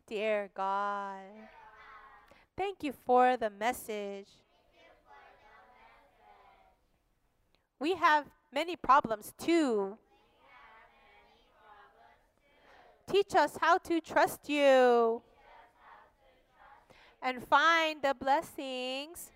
Dear 0.07 0.51
God, 0.55 1.23
thank 2.57 2.83
you 2.83 2.93
for 3.07 3.37
the 3.37 3.49
message. 3.49 4.29
We 7.79 7.95
have 7.95 8.27
many 8.53 8.77
problems 8.77 9.33
too. 9.39 9.97
Teach 13.11 13.35
us 13.35 13.57
how 13.61 13.79
to 13.79 14.01
trust 14.01 14.49
you 14.49 15.23
and 17.23 17.47
find 17.47 18.03
the 18.03 18.15
blessings 18.15 19.31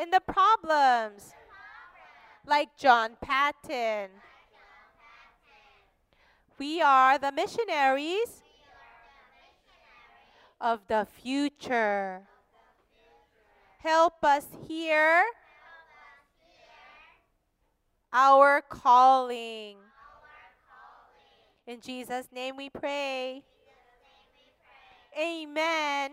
in 0.00 0.10
the 0.10 0.20
problems, 0.20 1.32
like 2.46 2.76
John 2.76 3.16
Paton. 3.20 4.10
We 6.58 6.80
are 6.80 7.18
the 7.18 7.32
missionaries 7.32 8.42
of 10.60 10.80
the 10.86 11.06
future. 11.22 12.22
Help 13.78 14.24
us 14.24 14.46
hear 14.68 15.24
our 18.12 18.62
calling. 18.62 19.76
In 21.66 21.80
Jesus' 21.80 22.28
name 22.32 22.56
we 22.56 22.70
pray. 22.70 23.42
Amen. 25.18 26.12